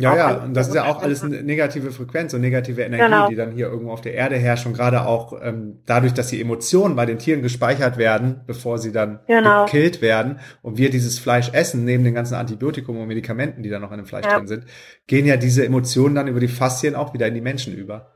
ja, 0.00 0.16
ja, 0.16 0.36
und 0.44 0.54
das 0.54 0.68
ist 0.68 0.74
ja 0.74 0.84
auch 0.84 1.02
alles 1.02 1.24
eine 1.24 1.42
negative 1.42 1.90
Frequenz 1.90 2.32
und 2.32 2.40
negative 2.40 2.82
Energie, 2.82 3.02
genau. 3.02 3.28
die 3.28 3.34
dann 3.34 3.50
hier 3.50 3.66
irgendwo 3.66 3.90
auf 3.90 4.00
der 4.00 4.14
Erde 4.14 4.36
herrscht 4.36 4.64
und 4.64 4.74
gerade 4.74 5.04
auch 5.04 5.32
ähm, 5.42 5.80
dadurch, 5.86 6.14
dass 6.14 6.28
die 6.28 6.40
Emotionen 6.40 6.94
bei 6.94 7.04
den 7.04 7.18
Tieren 7.18 7.42
gespeichert 7.42 7.98
werden, 7.98 8.42
bevor 8.46 8.78
sie 8.78 8.92
dann 8.92 9.18
genau. 9.26 9.64
gekillt 9.64 10.00
werden 10.00 10.38
und 10.62 10.78
wir 10.78 10.90
dieses 10.90 11.18
Fleisch 11.18 11.50
essen, 11.52 11.84
neben 11.84 12.04
den 12.04 12.14
ganzen 12.14 12.34
Antibiotikum 12.34 12.96
und 12.96 13.08
Medikamenten, 13.08 13.64
die 13.64 13.70
da 13.70 13.80
noch 13.80 13.90
in 13.90 13.96
dem 13.96 14.06
Fleisch 14.06 14.26
ja. 14.26 14.36
drin 14.36 14.46
sind, 14.46 14.64
gehen 15.08 15.26
ja 15.26 15.36
diese 15.36 15.64
Emotionen 15.64 16.14
dann 16.14 16.28
über 16.28 16.38
die 16.38 16.48
Faszien 16.48 16.94
auch 16.94 17.12
wieder 17.12 17.26
in 17.26 17.34
die 17.34 17.40
Menschen 17.40 17.74
über. 17.74 18.12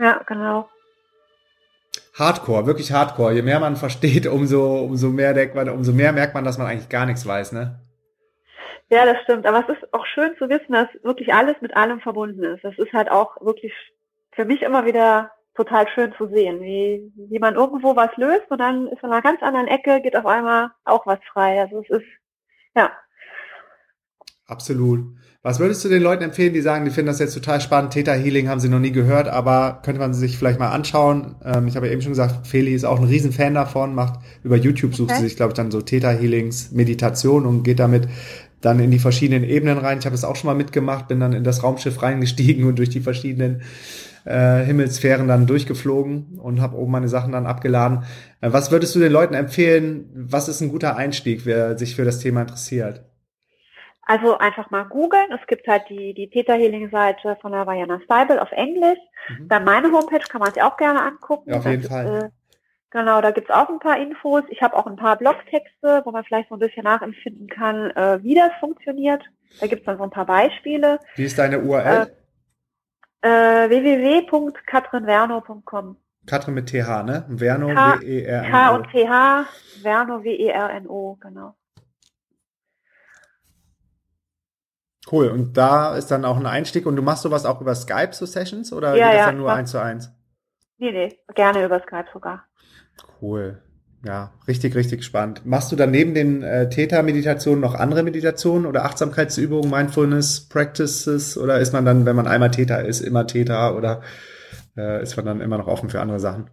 Ja, 0.00 0.20
genau. 0.26 0.68
Hardcore, 2.14 2.66
wirklich 2.66 2.90
Hardcore. 2.90 3.34
Je 3.34 3.42
mehr 3.42 3.60
man 3.60 3.76
versteht, 3.76 4.26
umso, 4.26 4.80
umso 4.80 5.10
mehr 5.10 5.32
denkt 5.32 5.54
man, 5.54 5.68
umso 5.68 5.92
mehr 5.92 6.12
merkt 6.12 6.34
man, 6.34 6.44
dass 6.44 6.58
man 6.58 6.66
eigentlich 6.66 6.88
gar 6.88 7.06
nichts 7.06 7.24
weiß, 7.24 7.52
ne? 7.52 7.80
Ja, 8.90 9.06
das 9.06 9.22
stimmt. 9.22 9.46
Aber 9.46 9.60
es 9.60 9.76
ist 9.76 9.94
auch 9.94 10.04
schön 10.06 10.36
zu 10.36 10.48
wissen, 10.48 10.72
dass 10.72 10.88
wirklich 11.02 11.32
alles 11.32 11.56
mit 11.60 11.76
allem 11.76 12.00
verbunden 12.00 12.42
ist. 12.42 12.64
Das 12.64 12.76
ist 12.76 12.92
halt 12.92 13.10
auch 13.10 13.40
wirklich 13.40 13.72
für 14.32 14.44
mich 14.44 14.62
immer 14.62 14.84
wieder 14.84 15.30
total 15.54 15.86
schön 15.94 16.12
zu 16.16 16.26
sehen, 16.28 16.60
wie, 16.60 17.12
wie 17.16 17.38
man 17.38 17.54
irgendwo 17.54 17.94
was 17.94 18.10
löst 18.16 18.50
und 18.50 18.58
dann 18.58 18.86
ist 18.88 19.02
an 19.04 19.12
einer 19.12 19.22
ganz 19.22 19.42
anderen 19.42 19.68
Ecke, 19.68 20.00
geht 20.00 20.16
auf 20.16 20.26
einmal 20.26 20.70
auch 20.84 21.06
was 21.06 21.18
frei. 21.32 21.60
Also 21.60 21.82
es 21.82 21.90
ist, 21.98 22.06
ja. 22.74 22.90
Absolut. 24.46 25.04
Was 25.42 25.58
würdest 25.58 25.84
du 25.84 25.88
den 25.88 26.02
Leuten 26.02 26.22
empfehlen, 26.22 26.52
die 26.52 26.60
sagen, 26.60 26.84
die 26.84 26.90
finden 26.90 27.06
das 27.06 27.18
jetzt 27.18 27.34
total 27.34 27.60
spannend, 27.60 27.92
Theta 27.92 28.12
Healing 28.12 28.48
haben 28.48 28.60
sie 28.60 28.68
noch 28.68 28.78
nie 28.78 28.92
gehört, 28.92 29.26
aber 29.26 29.80
könnte 29.82 30.00
man 30.00 30.12
sich 30.12 30.36
vielleicht 30.36 30.58
mal 30.58 30.70
anschauen? 30.70 31.36
Ähm, 31.44 31.66
ich 31.66 31.76
habe 31.76 31.86
ja 31.86 31.92
eben 31.92 32.02
schon 32.02 32.12
gesagt, 32.12 32.46
Feli 32.46 32.74
ist 32.74 32.84
auch 32.84 32.98
ein 32.98 33.06
Riesenfan 33.06 33.54
davon, 33.54 33.94
macht 33.94 34.20
über 34.42 34.56
YouTube 34.56 34.94
sucht 34.94 35.10
okay. 35.10 35.20
sie 35.20 35.28
sich, 35.28 35.36
glaube 35.36 35.52
ich, 35.52 35.56
dann 35.56 35.70
so 35.70 35.80
Theta 35.80 36.10
Healings 36.10 36.72
Meditation 36.72 37.46
und 37.46 37.62
geht 37.62 37.78
damit 37.78 38.08
dann 38.60 38.80
in 38.80 38.90
die 38.90 38.98
verschiedenen 38.98 39.44
Ebenen 39.44 39.78
rein. 39.78 39.98
Ich 39.98 40.06
habe 40.06 40.14
es 40.14 40.24
auch 40.24 40.36
schon 40.36 40.48
mal 40.48 40.54
mitgemacht, 40.54 41.08
bin 41.08 41.20
dann 41.20 41.32
in 41.32 41.44
das 41.44 41.62
Raumschiff 41.62 42.02
reingestiegen 42.02 42.64
und 42.64 42.78
durch 42.78 42.90
die 42.90 43.00
verschiedenen 43.00 43.62
äh, 44.24 44.62
Himmelsphären 44.64 45.28
dann 45.28 45.46
durchgeflogen 45.46 46.38
und 46.38 46.60
habe 46.60 46.76
oben 46.76 46.92
meine 46.92 47.08
Sachen 47.08 47.32
dann 47.32 47.46
abgeladen. 47.46 48.04
Äh, 48.40 48.52
was 48.52 48.70
würdest 48.70 48.94
du 48.94 48.98
den 48.98 49.12
Leuten 49.12 49.34
empfehlen? 49.34 50.10
Was 50.14 50.48
ist 50.48 50.60
ein 50.60 50.68
guter 50.68 50.96
Einstieg, 50.96 51.46
wer 51.46 51.78
sich 51.78 51.96
für 51.96 52.04
das 52.04 52.18
Thema 52.18 52.42
interessiert? 52.42 53.04
Also 54.02 54.38
einfach 54.38 54.70
mal 54.70 54.84
googeln. 54.84 55.30
Es 55.40 55.46
gibt 55.46 55.68
halt 55.68 55.84
die, 55.88 56.14
die 56.14 56.28
Theta 56.28 56.54
Healing 56.54 56.90
Seite 56.90 57.38
von 57.40 57.52
der 57.52 57.66
Vajana 57.66 58.00
Stable 58.04 58.42
auf 58.42 58.50
Englisch. 58.50 58.98
Mhm. 59.28 59.48
Dann 59.48 59.64
meine 59.64 59.92
Homepage 59.92 60.24
kann 60.28 60.40
man 60.40 60.52
sich 60.52 60.62
auch 60.62 60.76
gerne 60.76 61.00
angucken. 61.00 61.50
Ja, 61.50 61.58
auf 61.58 61.66
jeden 61.66 61.82
das 61.82 61.90
Fall. 61.90 62.06
Ist, 62.06 62.22
äh, 62.24 62.28
genau, 62.90 63.20
da 63.20 63.30
gibt's 63.30 63.50
auch 63.50 63.68
ein 63.68 63.78
paar 63.78 63.98
Infos. 63.98 64.42
Ich 64.48 64.62
habe 64.62 64.74
auch 64.76 64.86
ein 64.86 64.96
paar 64.96 65.16
Blogtexte, 65.16 66.02
wo 66.04 66.10
man 66.10 66.24
vielleicht 66.24 66.48
so 66.48 66.56
ein 66.56 66.60
bisschen 66.60 66.84
nachempfinden 66.84 67.48
kann, 67.48 67.90
äh, 67.90 68.22
wie 68.22 68.34
das 68.34 68.50
funktioniert. 68.60 69.22
Da 69.60 69.66
gibt's 69.66 69.86
dann 69.86 69.98
so 69.98 70.04
ein 70.04 70.10
paar 70.10 70.26
Beispiele. 70.26 70.98
Wie 71.16 71.24
ist 71.24 71.38
deine 71.38 71.60
URL? 71.60 72.14
Äh, 73.22 73.22
äh, 73.22 73.70
www.katrinverno.com 73.70 75.96
Katrin 76.26 76.54
mit 76.54 76.68
TH, 76.68 77.02
ne? 77.02 77.24
Verno, 77.28 77.68
W-E-R-N-O. 77.68 78.50
K 78.50 78.74
und 78.74 78.86
TH, 78.90 79.46
Verno, 79.82 80.22
W-E-R-N-O, 80.22 81.16
genau. 81.20 81.54
Cool. 85.10 85.28
Und 85.28 85.56
da 85.56 85.96
ist 85.96 86.10
dann 86.10 86.24
auch 86.24 86.36
ein 86.36 86.46
Einstieg 86.46 86.86
und 86.86 86.96
du 86.96 87.02
machst 87.02 87.22
sowas 87.22 87.46
auch 87.46 87.60
über 87.60 87.74
Skype, 87.74 88.12
so 88.12 88.26
Sessions, 88.26 88.72
oder 88.72 88.94
ja, 88.94 89.06
geht 89.06 89.14
das 89.14 89.20
ja, 89.20 89.26
dann 89.26 89.38
nur 89.38 89.52
eins 89.52 89.70
zu 89.70 89.80
eins? 89.80 90.12
Nee, 90.78 90.92
nee, 90.92 91.18
gerne 91.34 91.64
über 91.64 91.80
Skype 91.80 92.06
sogar. 92.12 92.44
Cool. 93.20 93.60
Ja, 94.02 94.32
richtig, 94.48 94.74
richtig 94.74 95.04
spannend. 95.04 95.44
Machst 95.44 95.70
du 95.70 95.76
dann 95.76 95.90
neben 95.90 96.14
den 96.14 96.42
äh, 96.42 96.70
Theta-Meditationen 96.70 97.60
noch 97.60 97.74
andere 97.74 98.02
Meditationen 98.02 98.66
oder 98.66 98.86
Achtsamkeitsübungen, 98.86 99.70
Mindfulness 99.70 100.48
Practices 100.48 101.36
oder 101.36 101.58
ist 101.58 101.74
man 101.74 101.84
dann, 101.84 102.06
wenn 102.06 102.16
man 102.16 102.26
einmal 102.26 102.50
Theta 102.50 102.76
ist, 102.76 103.00
immer 103.00 103.26
Theta 103.26 103.74
oder 103.74 104.00
äh, 104.76 105.02
ist 105.02 105.16
man 105.16 105.26
dann 105.26 105.40
immer 105.42 105.58
noch 105.58 105.66
offen 105.66 105.90
für 105.90 106.00
andere 106.00 106.18
Sachen? 106.18 106.48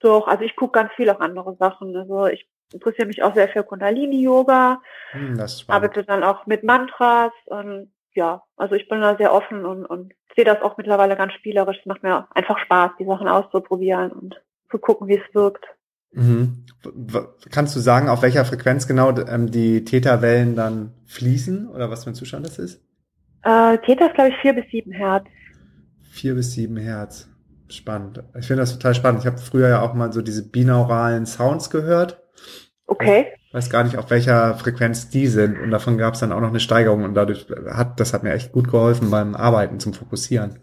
Doch, 0.00 0.28
also 0.28 0.44
ich 0.44 0.54
gucke 0.54 0.78
ganz 0.78 0.92
viel 0.94 1.10
auf 1.10 1.20
andere 1.20 1.56
Sachen. 1.56 1.96
Also 1.96 2.26
ich 2.26 2.48
interessiere 2.72 3.08
mich 3.08 3.24
auch 3.24 3.34
sehr 3.34 3.48
für 3.48 3.64
Kundalini-Yoga, 3.64 4.80
hm, 5.10 5.44
arbeite 5.66 6.04
dann 6.04 6.22
auch 6.22 6.46
mit 6.46 6.62
Mantras 6.62 7.32
und 7.46 7.90
ja, 8.14 8.42
also 8.56 8.74
ich 8.74 8.88
bin 8.88 9.00
da 9.00 9.16
sehr 9.16 9.32
offen 9.32 9.64
und, 9.64 9.84
und 9.84 10.12
sehe 10.36 10.44
das 10.44 10.62
auch 10.62 10.76
mittlerweile 10.76 11.16
ganz 11.16 11.32
spielerisch. 11.32 11.78
Es 11.80 11.86
macht 11.86 12.02
mir 12.02 12.28
einfach 12.34 12.58
Spaß, 12.58 12.92
die 12.98 13.04
Sachen 13.04 13.28
auszuprobieren 13.28 14.12
und 14.12 14.40
zu 14.70 14.78
gucken, 14.78 15.08
wie 15.08 15.16
es 15.18 15.34
wirkt. 15.34 15.64
Mhm. 16.12 16.64
Kannst 17.50 17.74
du 17.76 17.80
sagen, 17.80 18.08
auf 18.08 18.22
welcher 18.22 18.44
Frequenz 18.44 18.86
genau 18.86 19.16
ähm, 19.18 19.50
die 19.50 19.84
Täterwellen 19.84 20.54
dann 20.56 20.94
fließen 21.06 21.68
oder 21.68 21.90
was 21.90 22.04
für 22.04 22.10
ein 22.10 22.14
Zustand 22.14 22.46
das 22.46 22.58
ist? 22.58 22.80
Äh, 23.42 23.78
Theta 23.78 24.06
ist, 24.06 24.14
glaube 24.14 24.30
ich, 24.30 24.36
vier 24.40 24.54
bis 24.54 24.64
sieben 24.70 24.92
Hertz. 24.92 25.26
Vier 26.10 26.34
bis 26.34 26.52
sieben 26.52 26.76
Hertz. 26.76 27.28
Spannend. 27.68 28.22
Ich 28.38 28.46
finde 28.46 28.62
das 28.62 28.72
total 28.72 28.94
spannend. 28.94 29.20
Ich 29.20 29.26
habe 29.26 29.38
früher 29.38 29.68
ja 29.68 29.82
auch 29.82 29.94
mal 29.94 30.12
so 30.12 30.22
diese 30.22 30.48
binauralen 30.48 31.26
Sounds 31.26 31.68
gehört. 31.68 32.22
Okay. 32.86 33.26
Ich 33.48 33.54
weiß 33.54 33.70
gar 33.70 33.84
nicht, 33.84 33.98
auf 33.98 34.10
welcher 34.10 34.54
Frequenz 34.54 35.10
die 35.10 35.26
sind. 35.26 35.58
Und 35.58 35.70
davon 35.70 35.98
gab 35.98 36.14
es 36.14 36.20
dann 36.20 36.32
auch 36.32 36.40
noch 36.40 36.48
eine 36.48 36.60
Steigerung 36.60 37.04
und 37.04 37.14
dadurch 37.14 37.46
hat, 37.70 38.00
das 38.00 38.14
hat 38.14 38.22
mir 38.22 38.32
echt 38.32 38.52
gut 38.52 38.70
geholfen 38.70 39.10
beim 39.10 39.34
Arbeiten 39.34 39.80
zum 39.80 39.92
Fokussieren. 39.92 40.60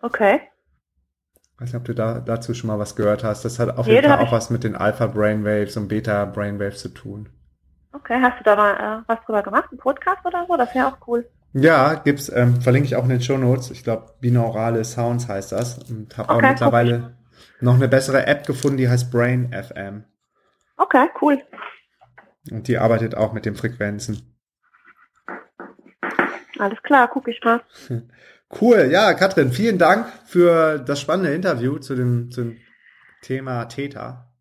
Okay. 0.00 0.40
Ich 1.58 1.62
weiß 1.62 1.72
nicht, 1.72 1.80
ob 1.80 1.84
du 1.86 1.94
da, 1.94 2.20
dazu 2.20 2.54
schon 2.54 2.68
mal 2.68 2.78
was 2.78 2.94
gehört 2.94 3.24
hast. 3.24 3.44
Das 3.44 3.58
hat 3.58 3.76
auf 3.76 3.88
nee, 3.88 3.94
jeden 3.94 4.08
Fall 4.08 4.20
auch 4.20 4.30
was 4.30 4.48
mit 4.48 4.62
den 4.62 4.76
Alpha 4.76 5.08
Brainwaves 5.08 5.76
und 5.76 5.88
Beta 5.88 6.24
Brainwaves 6.24 6.78
zu 6.78 6.88
tun. 6.90 7.30
Okay, 7.92 8.16
hast 8.22 8.38
du 8.38 8.44
da 8.44 8.54
mal 8.54 8.74
äh, 8.74 9.02
was 9.08 9.18
drüber 9.26 9.42
gemacht? 9.42 9.64
Ein 9.72 9.78
Podcast 9.78 10.24
oder 10.24 10.46
so? 10.46 10.56
Das 10.56 10.72
wäre 10.72 10.86
auch 10.86 11.08
cool. 11.08 11.28
Ja, 11.54 11.94
gibt's, 11.94 12.28
ähm, 12.32 12.60
verlinke 12.60 12.86
ich 12.86 12.94
auch 12.94 13.02
in 13.02 13.08
den 13.08 13.20
Show 13.20 13.36
Notes. 13.38 13.72
Ich 13.72 13.82
glaube, 13.82 14.12
binaurale 14.20 14.84
Sounds 14.84 15.26
heißt 15.26 15.50
das. 15.50 15.78
Und 15.90 16.16
habe 16.16 16.32
okay, 16.32 16.46
auch 16.46 16.48
mittlerweile 16.48 16.94
okay. 16.94 17.34
noch 17.60 17.74
eine 17.74 17.88
bessere 17.88 18.24
App 18.24 18.46
gefunden, 18.46 18.76
die 18.76 18.88
heißt 18.88 19.10
Brain 19.10 19.52
FM. 19.52 20.04
Okay, 20.76 21.08
cool. 21.20 21.42
Und 22.52 22.68
die 22.68 22.78
arbeitet 22.78 23.16
auch 23.16 23.32
mit 23.32 23.46
den 23.46 23.56
Frequenzen. 23.56 24.38
Alles 26.60 26.80
klar, 26.84 27.08
gucke 27.08 27.32
ich 27.32 27.40
mal. 27.42 27.62
Cool, 28.60 28.88
ja, 28.90 29.12
Katrin, 29.14 29.52
vielen 29.52 29.78
Dank 29.78 30.06
für 30.26 30.78
das 30.78 31.00
spannende 31.00 31.34
Interview 31.34 31.78
zu 31.78 31.94
dem, 31.94 32.30
zum 32.30 32.56
Thema 33.20 33.66
Theta. 33.66 34.32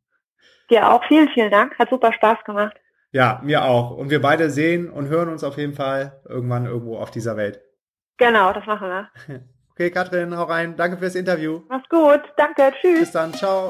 Dir 0.69 0.89
auch 0.91 1.03
vielen, 1.07 1.29
vielen 1.29 1.51
Dank. 1.51 1.77
Hat 1.77 1.89
super 1.89 2.13
Spaß 2.13 2.37
gemacht. 2.45 2.75
Ja, 3.11 3.41
mir 3.43 3.63
auch. 3.63 3.91
Und 3.91 4.09
wir 4.09 4.21
beide 4.21 4.49
sehen 4.49 4.89
und 4.89 5.07
hören 5.07 5.29
uns 5.29 5.43
auf 5.43 5.57
jeden 5.57 5.73
Fall 5.73 6.21
irgendwann 6.27 6.65
irgendwo 6.65 6.97
auf 6.97 7.11
dieser 7.11 7.37
Welt. 7.37 7.61
Genau, 8.17 8.53
das 8.53 8.65
machen 8.65 8.87
wir. 8.87 9.09
Okay, 9.77 9.91
Katrin, 9.91 10.35
hau 10.35 10.45
rein. 10.45 10.75
Danke 10.75 10.97
fürs 10.97 11.13
Interview. 11.13 11.61
Mach's 11.69 11.87
gut. 11.87 12.21
Danke. 12.35 12.73
Tschüss. 12.81 12.99
Bis 13.01 13.11
dann. 13.11 13.31
Ciao. 13.31 13.69